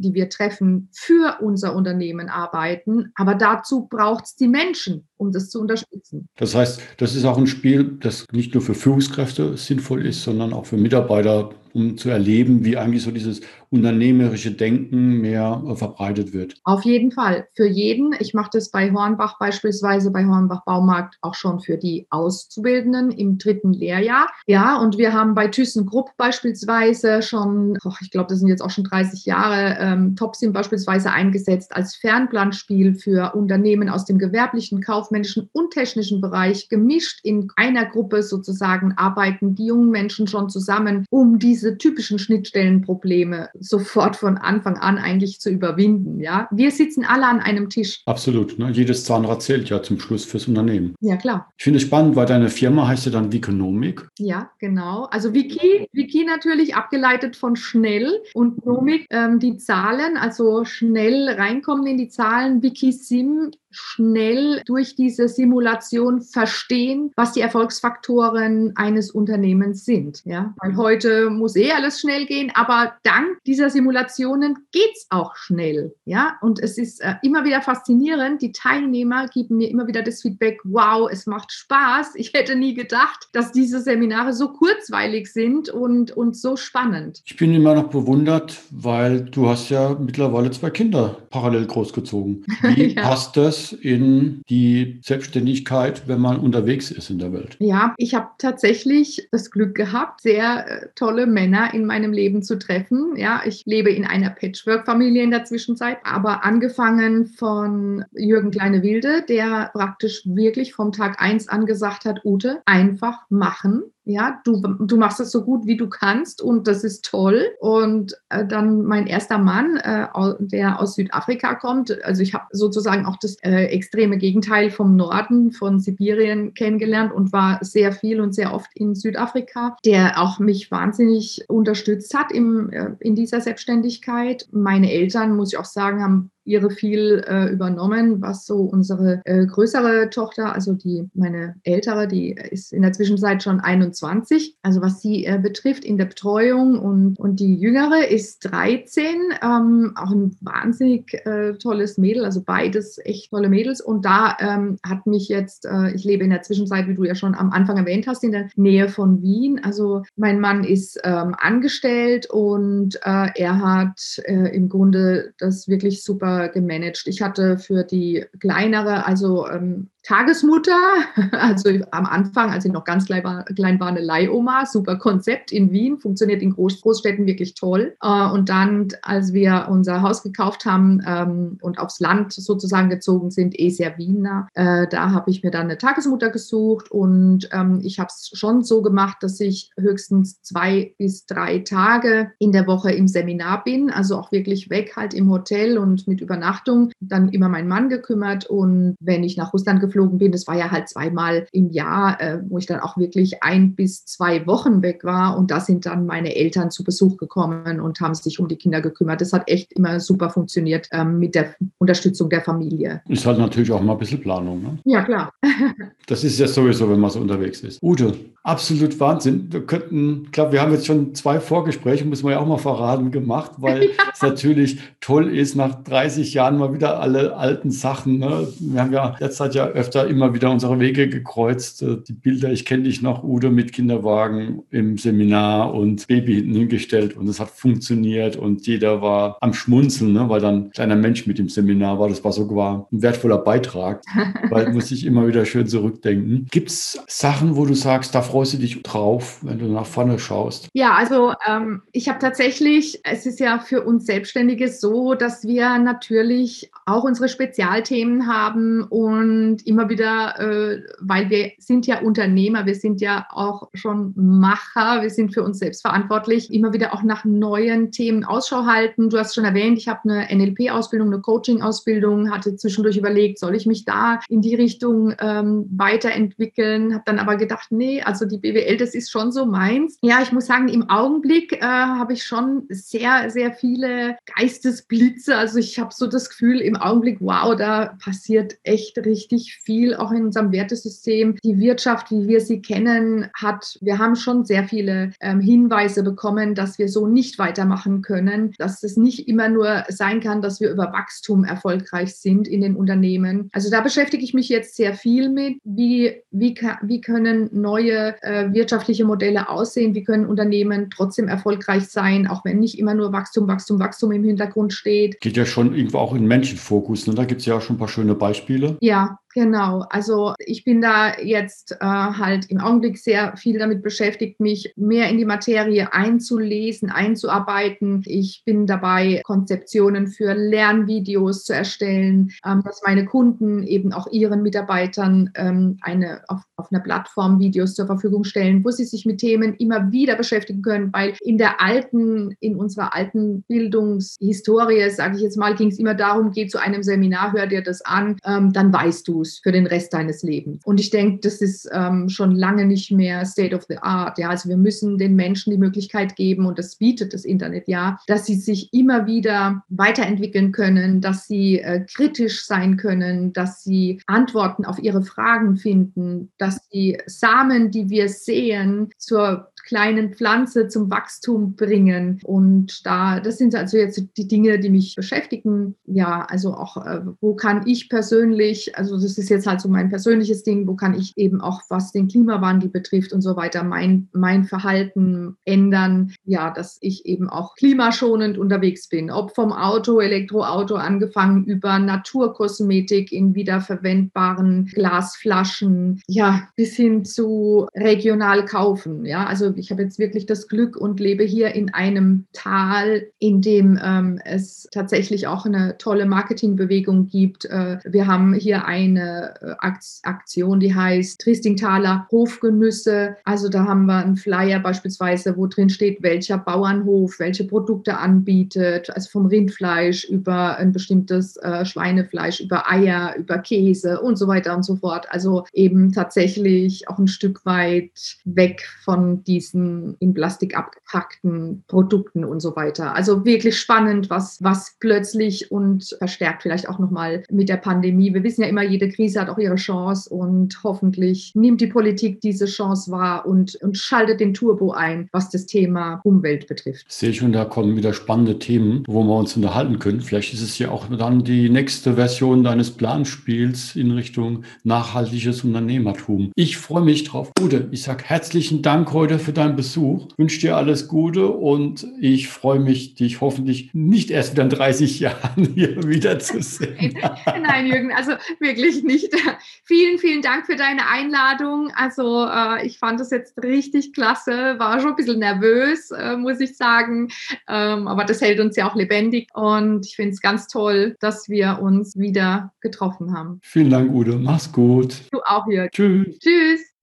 die 0.00 0.14
wir 0.14 0.28
treffen, 0.28 0.88
für 0.92 1.38
unser 1.40 1.74
Unternehmen 1.74 2.28
arbeiten. 2.28 3.12
Aber 3.14 3.34
dazu 3.34 3.86
braucht 3.86 4.24
es 4.24 4.36
die 4.36 4.48
Menschen, 4.48 5.08
um 5.24 5.32
das 5.32 5.50
zu 5.50 5.60
unterstützen. 5.60 6.28
Das 6.36 6.54
heißt, 6.54 6.80
das 6.98 7.14
ist 7.14 7.24
auch 7.24 7.38
ein 7.38 7.46
Spiel, 7.46 7.96
das 8.00 8.26
nicht 8.32 8.54
nur 8.54 8.62
für 8.62 8.74
Führungskräfte 8.74 9.56
sinnvoll 9.56 10.06
ist, 10.06 10.22
sondern 10.22 10.52
auch 10.52 10.66
für 10.66 10.76
Mitarbeiter 10.76 11.50
um 11.74 11.98
zu 11.98 12.08
erleben, 12.08 12.64
wie 12.64 12.76
eigentlich 12.76 13.02
so 13.02 13.10
dieses 13.10 13.40
unternehmerische 13.70 14.52
Denken 14.52 15.20
mehr 15.20 15.62
äh, 15.66 15.74
verbreitet 15.74 16.32
wird. 16.32 16.54
Auf 16.62 16.84
jeden 16.84 17.10
Fall, 17.10 17.48
für 17.54 17.66
jeden. 17.66 18.14
Ich 18.20 18.32
mache 18.32 18.50
das 18.52 18.70
bei 18.70 18.92
Hornbach 18.92 19.38
beispielsweise, 19.38 20.12
bei 20.12 20.24
Hornbach 20.24 20.64
Baumarkt 20.64 21.16
auch 21.20 21.34
schon 21.34 21.58
für 21.58 21.76
die 21.76 22.06
Auszubildenden 22.10 23.10
im 23.10 23.38
dritten 23.38 23.72
Lehrjahr. 23.72 24.28
Ja, 24.46 24.76
und 24.80 24.98
wir 24.98 25.12
haben 25.12 25.34
bei 25.34 25.48
ThyssenKrupp 25.48 26.16
beispielsweise 26.16 27.22
schon, 27.22 27.76
oh, 27.84 27.92
ich 28.00 28.12
glaube, 28.12 28.28
das 28.28 28.38
sind 28.38 28.48
jetzt 28.48 28.62
auch 28.62 28.70
schon 28.70 28.84
30 28.84 29.24
Jahre, 29.24 29.76
ähm, 29.80 30.14
Topsim 30.14 30.52
beispielsweise 30.52 31.10
eingesetzt 31.10 31.74
als 31.74 31.96
Fernplanspiel 31.96 32.94
für 32.94 33.34
Unternehmen 33.34 33.88
aus 33.88 34.04
dem 34.04 34.18
gewerblichen, 34.18 34.80
kaufmännischen 35.14 35.48
und 35.52 35.72
technischen 35.72 36.20
Bereich. 36.20 36.68
Gemischt 36.68 37.20
in 37.22 37.48
einer 37.56 37.86
Gruppe 37.86 38.22
sozusagen 38.22 38.92
arbeiten 38.96 39.54
die 39.54 39.66
jungen 39.66 39.90
Menschen 39.90 40.26
schon 40.26 40.48
zusammen, 40.50 41.06
um 41.10 41.38
diese 41.38 41.78
typischen 41.78 42.18
Schnittstellenprobleme 42.18 43.50
sofort 43.60 44.16
von 44.16 44.36
Anfang 44.36 44.76
an 44.76 44.98
eigentlich 44.98 45.40
zu 45.40 45.50
überwinden. 45.50 46.20
Ja, 46.20 46.48
wir 46.50 46.70
sitzen 46.70 47.04
alle 47.04 47.26
an 47.26 47.40
einem 47.40 47.68
Tisch. 47.68 48.02
Absolut. 48.06 48.58
Ne? 48.58 48.70
Jedes 48.70 49.04
Zahnrad 49.04 49.42
zählt 49.42 49.68
ja 49.70 49.82
zum 49.82 50.00
Schluss 50.00 50.24
fürs 50.24 50.48
Unternehmen. 50.48 50.94
Ja, 51.00 51.16
klar. 51.16 51.50
Ich 51.56 51.64
finde 51.64 51.78
es 51.78 51.84
spannend, 51.84 52.16
weil 52.16 52.26
deine 52.26 52.48
Firma 52.48 52.88
heißt 52.88 53.06
ja 53.06 53.12
dann 53.12 53.32
Wikonomik. 53.32 54.08
Ja, 54.18 54.50
genau. 54.58 55.04
Also 55.10 55.32
Wiki, 55.32 55.88
Wiki 55.92 56.24
natürlich 56.24 56.74
abgeleitet 56.74 57.36
von 57.36 57.56
schnell 57.56 58.20
und 58.34 58.64
Nomik 58.66 59.06
ähm, 59.10 59.38
die 59.38 59.58
Zahlen, 59.58 60.16
also 60.16 60.64
schnell 60.64 61.28
reinkommen 61.28 61.86
in 61.86 61.98
die 61.98 62.08
Zahlen. 62.08 62.62
Wikisim 62.62 63.50
schnell 63.74 64.62
durch 64.66 64.96
diese 64.96 65.28
Simulation 65.28 66.22
verstehen, 66.22 67.12
was 67.16 67.32
die 67.32 67.40
Erfolgsfaktoren 67.40 68.72
eines 68.76 69.10
Unternehmens 69.10 69.84
sind. 69.84 70.22
Ja? 70.24 70.54
Weil 70.62 70.76
heute 70.76 71.30
muss 71.30 71.56
eh 71.56 71.72
alles 71.72 72.00
schnell 72.00 72.26
gehen, 72.26 72.50
aber 72.54 72.94
dank 73.02 73.38
dieser 73.46 73.70
Simulationen 73.70 74.66
geht 74.72 74.92
es 74.94 75.06
auch 75.10 75.36
schnell. 75.36 75.94
Ja? 76.04 76.36
Und 76.40 76.60
es 76.60 76.78
ist 76.78 77.00
äh, 77.00 77.14
immer 77.22 77.44
wieder 77.44 77.62
faszinierend. 77.62 78.42
Die 78.42 78.52
Teilnehmer 78.52 79.26
geben 79.28 79.56
mir 79.56 79.70
immer 79.70 79.86
wieder 79.86 80.02
das 80.02 80.22
Feedback, 80.22 80.60
wow, 80.64 81.08
es 81.10 81.26
macht 81.26 81.52
Spaß. 81.52 82.14
Ich 82.14 82.32
hätte 82.32 82.56
nie 82.56 82.74
gedacht, 82.74 83.28
dass 83.32 83.52
diese 83.52 83.80
Seminare 83.80 84.32
so 84.32 84.48
kurzweilig 84.48 85.32
sind 85.32 85.68
und, 85.68 86.10
und 86.12 86.36
so 86.36 86.56
spannend. 86.56 87.22
Ich 87.24 87.36
bin 87.36 87.54
immer 87.54 87.74
noch 87.74 87.88
bewundert, 87.88 88.58
weil 88.70 89.22
du 89.22 89.48
hast 89.48 89.70
ja 89.70 89.96
mittlerweile 89.98 90.50
zwei 90.50 90.70
Kinder 90.70 91.16
parallel 91.30 91.66
großgezogen. 91.66 92.44
Wie 92.62 92.86
ja. 92.94 93.02
passt 93.02 93.36
das 93.36 93.63
in 93.72 94.42
die 94.48 95.00
Selbstständigkeit, 95.02 96.06
wenn 96.06 96.20
man 96.20 96.38
unterwegs 96.38 96.90
ist 96.90 97.10
in 97.10 97.18
der 97.18 97.32
Welt? 97.32 97.56
Ja, 97.58 97.94
ich 97.96 98.14
habe 98.14 98.28
tatsächlich 98.38 99.28
das 99.30 99.50
Glück 99.50 99.74
gehabt, 99.74 100.20
sehr 100.22 100.66
äh, 100.66 100.88
tolle 100.94 101.26
Männer 101.26 101.72
in 101.74 101.86
meinem 101.86 102.12
Leben 102.12 102.42
zu 102.42 102.58
treffen. 102.58 103.16
Ja, 103.16 103.42
ich 103.44 103.62
lebe 103.66 103.90
in 103.90 104.04
einer 104.04 104.30
Patchwork-Familie 104.30 105.22
in 105.22 105.30
der 105.30 105.44
Zwischenzeit, 105.44 105.98
aber 106.04 106.44
angefangen 106.44 107.26
von 107.26 108.04
Jürgen 108.12 108.50
Kleine-Wilde, 108.50 109.24
der 109.28 109.70
praktisch 109.72 110.22
wirklich 110.24 110.74
vom 110.74 110.92
Tag 110.92 111.20
eins 111.20 111.48
an 111.48 111.66
gesagt 111.66 112.04
hat, 112.04 112.24
Ute, 112.24 112.62
einfach 112.66 113.18
machen 113.28 113.84
ja, 114.06 114.40
du, 114.44 114.60
du 114.60 114.96
machst 114.98 115.20
es 115.20 115.30
so 115.30 115.44
gut, 115.44 115.66
wie 115.66 115.76
du 115.76 115.88
kannst 115.88 116.42
und 116.42 116.66
das 116.66 116.84
ist 116.84 117.06
toll. 117.06 117.46
Und 117.58 118.14
äh, 118.28 118.46
dann 118.46 118.82
mein 118.84 119.06
erster 119.06 119.38
Mann, 119.38 119.76
äh, 119.76 120.06
der 120.40 120.80
aus 120.80 120.94
Südafrika 120.94 121.54
kommt, 121.54 122.02
also 122.04 122.22
ich 122.22 122.34
habe 122.34 122.44
sozusagen 122.52 123.06
auch 123.06 123.16
das 123.16 123.36
äh, 123.42 123.64
extreme 123.66 124.18
Gegenteil 124.18 124.70
vom 124.70 124.96
Norden, 124.96 125.52
von 125.52 125.80
Sibirien 125.80 126.52
kennengelernt 126.52 127.12
und 127.12 127.32
war 127.32 127.58
sehr 127.62 127.92
viel 127.92 128.20
und 128.20 128.34
sehr 128.34 128.52
oft 128.52 128.70
in 128.74 128.94
Südafrika, 128.94 129.76
der 129.84 130.20
auch 130.20 130.38
mich 130.38 130.70
wahnsinnig 130.70 131.44
unterstützt 131.48 132.14
hat 132.14 132.30
im, 132.30 132.70
äh, 132.70 132.90
in 133.00 133.14
dieser 133.14 133.40
Selbstständigkeit. 133.40 134.46
Meine 134.52 134.92
Eltern, 134.92 135.34
muss 135.34 135.52
ich 135.52 135.58
auch 135.58 135.64
sagen, 135.64 136.02
haben 136.02 136.30
ihre 136.44 136.70
viel 136.70 137.24
äh, 137.26 137.50
übernommen, 137.50 138.20
was 138.20 138.46
so 138.46 138.60
unsere 138.60 139.22
äh, 139.24 139.46
größere 139.46 140.10
Tochter, 140.10 140.54
also 140.54 140.74
die 140.74 141.08
meine 141.14 141.56
ältere, 141.62 142.06
die 142.06 142.32
ist 142.50 142.72
in 142.72 142.82
der 142.82 142.92
Zwischenzeit 142.92 143.42
schon 143.42 143.60
21, 143.60 144.56
also 144.62 144.82
was 144.82 145.00
sie 145.00 145.24
äh, 145.24 145.38
betrifft 145.42 145.84
in 145.84 145.96
der 145.96 146.04
Betreuung 146.06 146.78
und, 146.78 147.18
und 147.18 147.40
die 147.40 147.54
jüngere 147.54 148.08
ist 148.08 148.40
13, 148.50 149.04
ähm, 149.42 149.92
auch 149.96 150.10
ein 150.10 150.36
wahnsinnig 150.40 151.14
äh, 151.26 151.54
tolles 151.54 151.98
Mädel, 151.98 152.24
also 152.24 152.42
beides 152.42 152.98
echt 153.04 153.30
tolle 153.30 153.48
Mädels. 153.48 153.80
Und 153.80 154.04
da 154.04 154.36
ähm, 154.40 154.78
hat 154.86 155.06
mich 155.06 155.28
jetzt, 155.28 155.66
äh, 155.66 155.92
ich 155.94 156.04
lebe 156.04 156.24
in 156.24 156.30
der 156.30 156.42
Zwischenzeit, 156.42 156.88
wie 156.88 156.94
du 156.94 157.04
ja 157.04 157.14
schon 157.14 157.34
am 157.34 157.50
Anfang 157.50 157.76
erwähnt 157.76 158.06
hast, 158.06 158.22
in 158.24 158.32
der 158.32 158.48
Nähe 158.56 158.88
von 158.88 159.22
Wien, 159.22 159.60
also 159.62 160.02
mein 160.16 160.40
Mann 160.40 160.64
ist 160.64 161.00
ähm, 161.04 161.34
angestellt 161.38 162.28
und 162.30 162.96
äh, 163.04 163.28
er 163.34 163.60
hat 163.60 164.20
im 164.26 164.68
Grunde 164.68 165.32
das 165.38 165.68
wirklich 165.68 166.02
super 166.02 166.33
gemanagt. 166.52 167.06
Ich 167.06 167.22
hatte 167.22 167.58
für 167.58 167.84
die 167.84 168.24
kleinere, 168.40 169.06
also 169.06 169.48
ähm, 169.48 169.90
Tagesmutter, 170.04 170.78
also 171.32 171.70
am 171.90 172.04
Anfang, 172.04 172.50
als 172.50 172.66
ich 172.66 172.72
noch 172.72 172.84
ganz 172.84 173.06
klein 173.06 173.24
war, 173.24 173.44
klein 173.44 173.80
war 173.80 173.88
eine 173.88 174.02
Leihoma, 174.02 174.66
super 174.66 174.96
Konzept 174.96 175.50
in 175.50 175.72
Wien, 175.72 175.98
funktioniert 175.98 176.42
in 176.42 176.52
Groß 176.52 176.82
Großstädten 176.82 177.26
wirklich 177.26 177.54
toll. 177.54 177.96
Äh, 178.02 178.30
und 178.30 178.50
dann, 178.50 178.88
als 179.02 179.32
wir 179.32 179.66
unser 179.70 180.02
Haus 180.02 180.22
gekauft 180.22 180.66
haben 180.66 181.00
ähm, 181.06 181.58
und 181.62 181.78
aufs 181.78 182.00
Land 182.00 182.34
sozusagen 182.34 182.90
gezogen 182.90 183.30
sind, 183.30 183.58
eh 183.58 183.70
sehr 183.70 183.96
Wiener, 183.96 184.48
äh, 184.54 184.86
da 184.88 185.10
habe 185.10 185.30
ich 185.30 185.42
mir 185.42 185.50
dann 185.50 185.64
eine 185.64 185.78
Tagesmutter 185.78 186.28
gesucht 186.28 186.90
und 186.90 187.48
ähm, 187.52 187.80
ich 187.82 187.98
habe 187.98 188.08
es 188.08 188.30
schon 188.34 188.62
so 188.62 188.82
gemacht, 188.82 189.18
dass 189.22 189.40
ich 189.40 189.70
höchstens 189.78 190.42
zwei 190.42 190.94
bis 190.98 191.24
drei 191.24 191.60
Tage 191.60 192.32
in 192.38 192.52
der 192.52 192.66
Woche 192.66 192.92
im 192.92 193.08
Seminar 193.08 193.64
bin, 193.64 193.90
also 193.90 194.18
auch 194.18 194.32
wirklich 194.32 194.68
weg 194.68 194.96
halt 194.96 195.14
im 195.14 195.30
Hotel 195.30 195.78
und 195.78 196.06
mit 196.06 196.20
Übernachtung, 196.20 196.90
dann 197.00 197.30
immer 197.30 197.48
meinen 197.48 197.68
Mann 197.68 197.88
gekümmert 197.88 198.44
und 198.44 198.96
wenn 199.00 199.24
ich 199.24 199.38
nach 199.38 199.54
Russland 199.54 199.80
geflogen 199.80 199.93
geflogen 199.94 200.18
bin, 200.18 200.32
das 200.32 200.46
war 200.46 200.56
ja 200.56 200.70
halt 200.70 200.88
zweimal 200.88 201.46
im 201.52 201.70
Jahr, 201.70 202.20
äh, 202.20 202.40
wo 202.48 202.58
ich 202.58 202.66
dann 202.66 202.80
auch 202.80 202.96
wirklich 202.96 203.42
ein 203.42 203.74
bis 203.74 204.04
zwei 204.04 204.46
Wochen 204.46 204.82
weg 204.82 205.04
war. 205.04 205.38
Und 205.38 205.50
da 205.50 205.60
sind 205.60 205.86
dann 205.86 206.06
meine 206.06 206.34
Eltern 206.34 206.70
zu 206.70 206.84
Besuch 206.84 207.16
gekommen 207.16 207.80
und 207.80 208.00
haben 208.00 208.14
sich 208.14 208.40
um 208.40 208.48
die 208.48 208.56
Kinder 208.56 208.80
gekümmert. 208.80 209.20
Das 209.20 209.32
hat 209.32 209.48
echt 209.48 209.72
immer 209.72 210.00
super 210.00 210.30
funktioniert 210.30 210.88
ähm, 210.92 211.18
mit 211.18 211.34
der 211.34 211.54
Unterstützung 211.78 212.28
der 212.28 212.42
Familie. 212.42 213.02
Ist 213.08 213.26
halt 213.26 213.38
natürlich 213.38 213.70
auch 213.70 213.80
mal 213.80 213.92
ein 213.92 213.98
bisschen 213.98 214.20
Planung. 214.20 214.62
Ne? 214.62 214.78
Ja, 214.84 215.02
klar. 215.02 215.32
das 216.06 216.24
ist 216.24 216.38
ja 216.38 216.48
sowieso, 216.48 216.90
wenn 216.90 217.00
man 217.00 217.10
so 217.10 217.20
unterwegs 217.20 217.60
ist. 217.60 217.82
Ute, 217.82 218.14
absolut 218.42 218.98
Wahnsinn. 218.98 219.48
Wir 219.50 219.64
könnten, 219.64 220.22
ich 220.24 220.32
glaube, 220.32 220.52
wir 220.52 220.60
haben 220.60 220.72
jetzt 220.72 220.86
schon 220.86 221.14
zwei 221.14 221.40
Vorgespräche, 221.40 222.04
muss 222.04 222.22
man 222.22 222.32
ja 222.32 222.40
auch 222.40 222.46
mal 222.46 222.58
verraten, 222.58 223.10
gemacht, 223.10 223.52
weil 223.58 223.84
ja. 223.84 223.90
es 224.12 224.22
natürlich 224.22 224.80
toll 225.00 225.34
ist, 225.34 225.54
nach 225.54 225.82
30 225.84 226.34
Jahren 226.34 226.58
mal 226.58 226.74
wieder 226.74 227.00
alle 227.00 227.36
alten 227.36 227.70
Sachen. 227.70 228.18
Ne? 228.18 228.48
Wir 228.58 228.80
haben 228.80 228.92
ja 228.92 229.16
derzeit 229.20 229.54
ja 229.54 229.66
öfter 229.84 230.06
immer 230.06 230.32
wieder 230.32 230.50
unsere 230.50 230.80
Wege 230.80 231.08
gekreuzt. 231.08 231.82
Äh, 231.82 231.98
die 232.08 232.14
Bilder, 232.14 232.50
ich 232.50 232.64
kenne 232.64 232.84
dich 232.84 233.02
noch, 233.02 233.22
Udo 233.22 233.50
mit 233.50 233.72
Kinderwagen 233.72 234.62
im 234.70 234.96
Seminar 234.96 235.74
und 235.74 236.06
Baby 236.06 236.36
hinten 236.36 236.54
hingestellt 236.54 237.16
und 237.16 237.28
es 237.28 237.38
hat 237.38 237.50
funktioniert 237.50 238.36
und 238.36 238.66
jeder 238.66 239.02
war 239.02 239.36
am 239.42 239.52
Schmunzeln, 239.52 240.14
ne, 240.14 240.28
weil 240.28 240.40
dann 240.40 240.54
ein 240.54 240.70
kleiner 240.70 240.96
Mensch 240.96 241.26
mit 241.26 241.38
im 241.38 241.50
Seminar 241.50 241.98
war. 241.98 242.08
Das 242.08 242.24
war 242.24 242.32
sogar 242.32 242.88
ein 242.90 243.02
wertvoller 243.02 243.38
Beitrag, 243.38 244.02
weil 244.50 244.72
muss 244.72 244.90
ich 244.90 245.04
immer 245.04 245.26
wieder 245.26 245.44
schön 245.44 245.66
zurückdenken. 245.66 246.46
Gibt 246.50 246.70
es 246.70 246.98
Sachen, 247.06 247.56
wo 247.56 247.66
du 247.66 247.74
sagst, 247.74 248.14
da 248.14 248.22
freust 248.22 248.54
du 248.54 248.58
dich 248.58 248.82
drauf, 248.82 249.40
wenn 249.42 249.58
du 249.58 249.66
nach 249.66 249.86
vorne 249.86 250.18
schaust? 250.18 250.68
Ja, 250.72 250.94
also 250.94 251.34
ähm, 251.46 251.82
ich 251.92 252.08
habe 252.08 252.20
tatsächlich, 252.20 253.00
es 253.04 253.26
ist 253.26 253.38
ja 253.38 253.58
für 253.58 253.82
uns 253.82 254.06
Selbstständige 254.06 254.68
so, 254.68 255.14
dass 255.14 255.46
wir 255.46 255.78
natürlich 255.78 256.70
auch 256.86 257.04
unsere 257.04 257.28
Spezialthemen 257.28 258.26
haben 258.26 258.82
und 258.82 259.66
im 259.66 259.73
immer 259.74 259.88
wieder, 259.88 260.38
äh, 260.38 260.82
weil 261.00 261.30
wir 261.30 261.52
sind 261.58 261.86
ja 261.86 262.00
Unternehmer, 262.00 262.64
wir 262.64 262.76
sind 262.76 263.00
ja 263.00 263.26
auch 263.30 263.68
schon 263.74 264.12
Macher, 264.14 265.02
wir 265.02 265.10
sind 265.10 265.34
für 265.34 265.42
uns 265.42 265.58
selbst 265.58 265.82
verantwortlich, 265.82 266.52
immer 266.52 266.72
wieder 266.72 266.94
auch 266.94 267.02
nach 267.02 267.24
neuen 267.24 267.90
Themen 267.90 268.24
Ausschau 268.24 268.66
halten. 268.66 269.10
Du 269.10 269.18
hast 269.18 269.34
schon 269.34 269.44
erwähnt, 269.44 269.78
ich 269.78 269.88
habe 269.88 270.08
eine 270.08 270.28
NLP-Ausbildung, 270.32 271.12
eine 271.12 271.20
Coaching-Ausbildung, 271.20 272.30
hatte 272.30 272.54
zwischendurch 272.54 272.96
überlegt, 272.96 273.40
soll 273.40 273.56
ich 273.56 273.66
mich 273.66 273.84
da 273.84 274.20
in 274.28 274.42
die 274.42 274.54
Richtung 274.54 275.12
ähm, 275.18 275.66
weiterentwickeln, 275.76 276.94
habe 276.94 277.02
dann 277.06 277.18
aber 277.18 277.36
gedacht, 277.36 277.66
nee, 277.70 278.00
also 278.00 278.26
die 278.26 278.38
BWL, 278.38 278.76
das 278.76 278.94
ist 278.94 279.10
schon 279.10 279.32
so 279.32 279.44
meins. 279.44 279.98
Ja, 280.02 280.22
ich 280.22 280.30
muss 280.30 280.46
sagen, 280.46 280.68
im 280.68 280.88
Augenblick 280.88 281.52
äh, 281.52 281.62
habe 281.62 282.12
ich 282.12 282.22
schon 282.22 282.66
sehr, 282.68 283.28
sehr 283.30 283.52
viele 283.52 284.16
Geistesblitze. 284.36 285.36
Also 285.36 285.58
ich 285.58 285.80
habe 285.80 285.92
so 285.92 286.06
das 286.06 286.30
Gefühl 286.30 286.60
im 286.60 286.76
Augenblick, 286.76 287.18
wow, 287.20 287.56
da 287.56 287.96
passiert 288.04 288.54
echt 288.62 288.98
richtig 288.98 289.63
viel, 289.64 289.94
auch 289.94 290.12
in 290.12 290.24
unserem 290.24 290.52
Wertesystem. 290.52 291.36
Die 291.44 291.58
Wirtschaft, 291.58 292.10
wie 292.10 292.28
wir 292.28 292.40
sie 292.40 292.60
kennen, 292.62 293.28
hat, 293.34 293.78
wir 293.80 293.98
haben 293.98 294.16
schon 294.16 294.44
sehr 294.44 294.64
viele 294.64 295.12
ähm, 295.20 295.40
Hinweise 295.40 296.02
bekommen, 296.02 296.54
dass 296.54 296.78
wir 296.78 296.88
so 296.88 297.06
nicht 297.06 297.38
weitermachen 297.38 298.02
können, 298.02 298.52
dass 298.58 298.82
es 298.82 298.96
nicht 298.96 299.28
immer 299.28 299.48
nur 299.48 299.84
sein 299.88 300.20
kann, 300.20 300.42
dass 300.42 300.60
wir 300.60 300.70
über 300.70 300.92
Wachstum 300.92 301.44
erfolgreich 301.44 302.14
sind 302.14 302.48
in 302.48 302.60
den 302.60 302.76
Unternehmen. 302.76 303.48
Also 303.52 303.70
da 303.70 303.80
beschäftige 303.80 304.24
ich 304.24 304.34
mich 304.34 304.48
jetzt 304.48 304.76
sehr 304.76 304.94
viel 304.94 305.28
mit, 305.28 305.58
wie, 305.64 306.22
wie, 306.30 306.54
wie 306.82 307.00
können 307.00 307.48
neue 307.52 308.14
äh, 308.22 308.52
wirtschaftliche 308.52 309.04
Modelle 309.04 309.48
aussehen, 309.48 309.94
wie 309.94 310.04
können 310.04 310.26
Unternehmen 310.26 310.90
trotzdem 310.90 311.28
erfolgreich 311.28 311.86
sein, 311.88 312.26
auch 312.26 312.44
wenn 312.44 312.58
nicht 312.58 312.78
immer 312.78 312.94
nur 312.94 313.12
Wachstum, 313.12 313.48
Wachstum, 313.48 313.78
Wachstum 313.78 314.12
im 314.12 314.24
Hintergrund 314.24 314.72
steht. 314.72 315.20
Geht 315.20 315.36
ja 315.36 315.46
schon 315.46 315.74
irgendwo 315.74 315.98
auch 315.98 316.14
in 316.14 316.26
Menschenfokus. 316.26 317.06
Ne? 317.06 317.14
Da 317.14 317.24
gibt 317.24 317.40
es 317.40 317.46
ja 317.46 317.56
auch 317.56 317.62
schon 317.62 317.76
ein 317.76 317.78
paar 317.78 317.88
schöne 317.88 318.14
Beispiele. 318.14 318.76
Ja, 318.80 319.18
Genau, 319.34 319.84
also 319.90 320.34
ich 320.38 320.62
bin 320.62 320.80
da 320.80 321.18
jetzt 321.18 321.72
äh, 321.72 321.84
halt 321.84 322.48
im 322.52 322.60
Augenblick 322.60 322.98
sehr 322.98 323.36
viel 323.36 323.58
damit 323.58 323.82
beschäftigt, 323.82 324.38
mich 324.38 324.72
mehr 324.76 325.08
in 325.08 325.18
die 325.18 325.24
Materie 325.24 325.92
einzulesen, 325.92 326.88
einzuarbeiten. 326.88 328.04
Ich 328.06 328.42
bin 328.46 328.68
dabei, 328.68 329.22
Konzeptionen 329.24 330.06
für 330.06 330.34
Lernvideos 330.34 331.44
zu 331.44 331.52
erstellen, 331.52 332.30
ähm, 332.46 332.62
dass 332.64 332.82
meine 332.86 333.06
Kunden 333.06 333.64
eben 333.64 333.92
auch 333.92 334.06
ihren 334.12 334.42
Mitarbeitern 334.42 335.32
ähm, 335.34 335.78
eine, 335.82 336.22
auf, 336.28 336.42
auf 336.54 336.70
einer 336.70 336.80
Plattform 336.80 337.40
Videos 337.40 337.74
zur 337.74 337.86
Verfügung 337.86 338.22
stellen, 338.22 338.64
wo 338.64 338.70
sie 338.70 338.84
sich 338.84 339.04
mit 339.04 339.18
Themen 339.18 339.54
immer 339.54 339.90
wieder 339.90 340.14
beschäftigen 340.14 340.62
können, 340.62 340.92
weil 340.92 341.14
in 341.22 341.38
der 341.38 341.60
alten, 341.60 342.36
in 342.38 342.54
unserer 342.54 342.94
alten 342.94 343.42
Bildungshistorie, 343.48 344.90
sage 344.90 345.16
ich 345.16 345.22
jetzt 345.22 345.36
mal, 345.36 345.56
ging 345.56 345.70
es 345.70 345.80
immer 345.80 345.94
darum, 345.94 346.30
geh 346.30 346.46
zu 346.46 346.60
einem 346.60 346.84
Seminar, 346.84 347.32
hör 347.32 347.48
dir 347.48 347.64
das 347.64 347.80
an, 347.84 348.16
ähm, 348.24 348.52
dann 348.52 348.72
weißt 348.72 349.08
du 349.08 349.23
für 349.24 349.52
den 349.52 349.66
Rest 349.66 349.92
deines 349.92 350.22
Lebens. 350.22 350.60
Und 350.64 350.80
ich 350.80 350.90
denke, 350.90 351.20
das 351.20 351.40
ist 351.40 351.68
ähm, 351.72 352.08
schon 352.08 352.32
lange 352.32 352.66
nicht 352.66 352.90
mehr 352.90 353.24
State 353.24 353.54
of 353.54 353.64
the 353.68 353.78
Art. 353.78 354.18
Ja, 354.18 354.30
also 354.30 354.48
wir 354.48 354.56
müssen 354.56 354.98
den 354.98 355.16
Menschen 355.16 355.50
die 355.50 355.58
Möglichkeit 355.58 356.16
geben, 356.16 356.46
und 356.46 356.58
das 356.58 356.76
bietet 356.76 357.14
das 357.14 357.24
Internet 357.24 357.68
ja, 357.68 357.98
dass 358.06 358.26
sie 358.26 358.36
sich 358.36 358.72
immer 358.72 359.06
wieder 359.06 359.62
weiterentwickeln 359.68 360.52
können, 360.52 361.00
dass 361.00 361.26
sie 361.26 361.60
äh, 361.60 361.84
kritisch 361.86 362.44
sein 362.44 362.76
können, 362.76 363.32
dass 363.32 363.62
sie 363.62 364.00
Antworten 364.06 364.64
auf 364.64 364.78
ihre 364.78 365.02
Fragen 365.02 365.56
finden, 365.56 366.30
dass 366.38 366.68
die 366.68 366.98
Samen, 367.06 367.70
die 367.70 367.88
wir 367.90 368.08
sehen, 368.08 368.90
zur 368.98 369.50
kleinen 369.64 370.14
Pflanze 370.14 370.68
zum 370.68 370.90
Wachstum 370.90 371.54
bringen. 371.54 372.20
Und 372.24 372.84
da, 372.86 373.20
das 373.20 373.38
sind 373.38 373.54
also 373.54 373.76
jetzt 373.76 374.02
die 374.16 374.28
Dinge, 374.28 374.58
die 374.58 374.70
mich 374.70 374.94
beschäftigen. 374.94 375.74
Ja, 375.86 376.26
also 376.28 376.54
auch, 376.54 376.76
äh, 376.84 377.00
wo 377.20 377.34
kann 377.34 377.66
ich 377.66 377.88
persönlich, 377.88 378.76
also 378.76 378.96
das 378.96 379.18
ist 379.18 379.30
jetzt 379.30 379.46
halt 379.46 379.60
so 379.60 379.68
mein 379.68 379.88
persönliches 379.88 380.42
Ding, 380.42 380.66
wo 380.66 380.74
kann 380.74 380.94
ich 380.94 381.12
eben 381.16 381.40
auch, 381.40 381.62
was 381.68 381.92
den 381.92 382.08
Klimawandel 382.08 382.68
betrifft 382.68 383.12
und 383.12 383.22
so 383.22 383.36
weiter, 383.36 383.64
mein, 383.64 384.08
mein 384.12 384.44
Verhalten 384.44 385.36
ändern. 385.44 386.12
Ja, 386.24 386.50
dass 386.50 386.78
ich 386.80 387.06
eben 387.06 387.28
auch 387.28 387.54
klimaschonend 387.54 388.38
unterwegs 388.38 388.88
bin. 388.88 389.10
Ob 389.10 389.34
vom 389.34 389.52
Auto, 389.52 390.00
Elektroauto 390.00 390.74
angefangen 390.74 391.44
über 391.44 391.78
Naturkosmetik 391.78 393.12
in 393.12 393.34
wiederverwendbaren 393.34 394.66
Glasflaschen, 394.66 396.02
ja, 396.06 396.48
bis 396.56 396.74
hin 396.74 397.04
zu 397.04 397.66
regional 397.74 398.44
kaufen. 398.44 399.04
Ja, 399.06 399.26
also 399.26 399.53
ich 399.58 399.70
habe 399.70 399.82
jetzt 399.82 399.98
wirklich 399.98 400.26
das 400.26 400.48
Glück 400.48 400.76
und 400.76 401.00
lebe 401.00 401.24
hier 401.24 401.54
in 401.54 401.72
einem 401.72 402.26
Tal, 402.32 403.06
in 403.18 403.40
dem 403.42 403.78
ähm, 403.82 404.20
es 404.24 404.68
tatsächlich 404.72 405.26
auch 405.26 405.46
eine 405.46 405.76
tolle 405.78 406.06
Marketingbewegung 406.06 407.08
gibt. 407.08 407.44
Äh, 407.46 407.78
wir 407.84 408.06
haben 408.06 408.34
hier 408.34 408.66
eine 408.66 409.34
äh, 409.40 409.54
Aktion, 410.02 410.60
die 410.60 410.74
heißt 410.74 411.20
Tristingtaler 411.20 412.06
Hofgenüsse. 412.10 413.16
Also 413.24 413.48
da 413.48 413.64
haben 413.64 413.86
wir 413.86 413.98
einen 413.98 414.16
Flyer 414.16 414.60
beispielsweise, 414.60 415.36
wo 415.36 415.46
drin 415.46 415.70
steht, 415.70 416.02
welcher 416.02 416.38
Bauernhof 416.38 417.18
welche 417.18 417.44
Produkte 417.44 417.98
anbietet, 417.98 418.90
also 418.90 419.10
vom 419.10 419.26
Rindfleisch 419.26 420.04
über 420.04 420.56
ein 420.56 420.72
bestimmtes 420.72 421.36
äh, 421.36 421.64
Schweinefleisch, 421.64 422.40
über 422.40 422.70
Eier, 422.70 423.14
über 423.16 423.38
Käse 423.38 424.00
und 424.00 424.16
so 424.16 424.26
weiter 424.26 424.56
und 424.56 424.64
so 424.64 424.76
fort. 424.76 425.06
Also 425.10 425.44
eben 425.52 425.92
tatsächlich 425.92 426.88
auch 426.88 426.98
ein 426.98 427.08
Stück 427.08 427.44
weit 427.44 428.18
weg 428.24 428.66
von 428.82 429.22
diesem 429.24 429.43
diesen 429.44 429.96
in 430.00 430.14
Plastik 430.14 430.56
abgepackten 430.56 431.64
Produkten 431.68 432.24
und 432.24 432.40
so 432.40 432.56
weiter. 432.56 432.94
Also 432.94 433.24
wirklich 433.24 433.58
spannend, 433.58 434.10
was, 434.10 434.42
was 434.42 434.76
plötzlich 434.80 435.50
und 435.50 435.94
verstärkt 435.98 436.42
vielleicht 436.42 436.68
auch 436.68 436.78
nochmal 436.78 437.22
mit 437.30 437.48
der 437.48 437.56
Pandemie. 437.56 438.14
Wir 438.14 438.22
wissen 438.22 438.42
ja 438.42 438.48
immer, 438.48 438.62
jede 438.62 438.88
Krise 438.88 439.20
hat 439.20 439.28
auch 439.28 439.38
ihre 439.38 439.56
Chance 439.56 440.08
und 440.10 440.58
hoffentlich 440.62 441.32
nimmt 441.34 441.60
die 441.60 441.66
Politik 441.66 442.20
diese 442.20 442.46
Chance 442.46 442.90
wahr 442.90 443.26
und, 443.26 443.56
und 443.56 443.76
schaltet 443.76 444.20
den 444.20 444.34
Turbo 444.34 444.72
ein, 444.72 445.08
was 445.12 445.30
das 445.30 445.46
Thema 445.46 446.00
Umwelt 446.04 446.46
betrifft. 446.46 446.86
Sehe 446.88 447.10
ich 447.10 447.18
schon, 447.18 447.32
da 447.32 447.44
kommen 447.44 447.76
wieder 447.76 447.92
spannende 447.92 448.38
Themen, 448.38 448.84
wo 448.86 449.02
wir 449.02 449.16
uns 449.16 449.36
unterhalten 449.36 449.78
können. 449.78 450.00
Vielleicht 450.00 450.32
ist 450.32 450.42
es 450.42 450.58
ja 450.58 450.70
auch 450.70 450.86
dann 450.88 451.24
die 451.24 451.48
nächste 451.48 451.94
Version 451.94 452.44
deines 452.44 452.70
Planspiels 452.70 453.76
in 453.76 453.90
Richtung 453.90 454.44
nachhaltiges 454.62 455.44
Unternehmertum. 455.44 456.32
Ich 456.34 456.56
freue 456.56 456.84
mich 456.84 457.04
drauf. 457.04 457.30
Gute, 457.38 457.68
ich 457.70 457.82
sage 457.82 458.04
herzlichen 458.04 458.62
Dank 458.62 458.92
heute 458.92 459.18
für 459.18 459.33
deinen 459.36 459.56
Besuch. 459.56 460.08
Wünsche 460.16 460.40
dir 460.40 460.56
alles 460.56 460.88
Gute 460.88 461.28
und 461.28 461.86
ich 462.00 462.28
freue 462.28 462.60
mich, 462.60 462.94
dich 462.94 463.20
hoffentlich 463.20 463.70
nicht 463.74 464.10
erst 464.10 464.32
wieder 464.32 464.44
in 464.44 464.50
30 464.50 465.00
Jahren 465.00 465.52
hier 465.54 465.82
wiederzusehen. 465.84 466.98
Nein, 467.26 467.66
Jürgen, 467.66 467.92
also 467.92 468.12
wirklich 468.40 468.82
nicht. 468.82 469.12
Vielen, 469.64 469.98
vielen 469.98 470.22
Dank 470.22 470.46
für 470.46 470.56
deine 470.56 470.88
Einladung. 470.88 471.70
Also 471.74 472.26
äh, 472.26 472.66
ich 472.66 472.78
fand 472.78 473.00
das 473.00 473.10
jetzt 473.10 473.42
richtig 473.42 473.92
klasse, 473.92 474.58
war 474.58 474.80
schon 474.80 474.90
ein 474.90 474.96
bisschen 474.96 475.18
nervös, 475.18 475.90
äh, 475.90 476.16
muss 476.16 476.40
ich 476.40 476.56
sagen. 476.56 477.08
Ähm, 477.48 477.88
aber 477.88 478.04
das 478.04 478.20
hält 478.20 478.40
uns 478.40 478.56
ja 478.56 478.68
auch 478.68 478.74
lebendig 478.74 479.28
und 479.34 479.86
ich 479.86 479.96
finde 479.96 480.12
es 480.12 480.20
ganz 480.20 480.46
toll, 480.48 480.96
dass 481.00 481.28
wir 481.28 481.60
uns 481.62 481.96
wieder 481.98 482.52
getroffen 482.60 483.16
haben. 483.16 483.40
Vielen 483.42 483.70
Dank, 483.70 483.90
Ude. 483.90 484.16
Mach's 484.16 484.50
gut. 484.52 485.02
Du 485.10 485.20
auch, 485.24 485.46
Jürgen. 485.46 485.70
Tschüss. 485.72 486.18
Tschüss. 486.18 486.73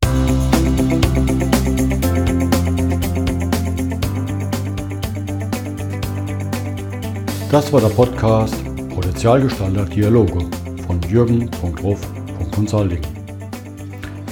Das 7.52 7.72
war 7.74 7.82
der 7.82 7.90
Podcast 7.90 8.56
Potenzialgestalter 8.96 9.84
Dialoge 9.84 10.40
von 10.88 11.02
jürgen.ruf.consulting. 11.10 13.02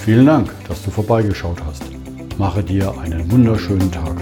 Vielen 0.06 0.26
Dank, 0.26 0.50
dass 0.70 0.82
du 0.84 0.90
vorbeigeschaut 0.90 1.58
hast. 1.66 1.84
Mache 2.38 2.64
dir 2.64 2.98
einen 2.98 3.30
wunderschönen 3.30 3.92
Tag. 3.92 4.16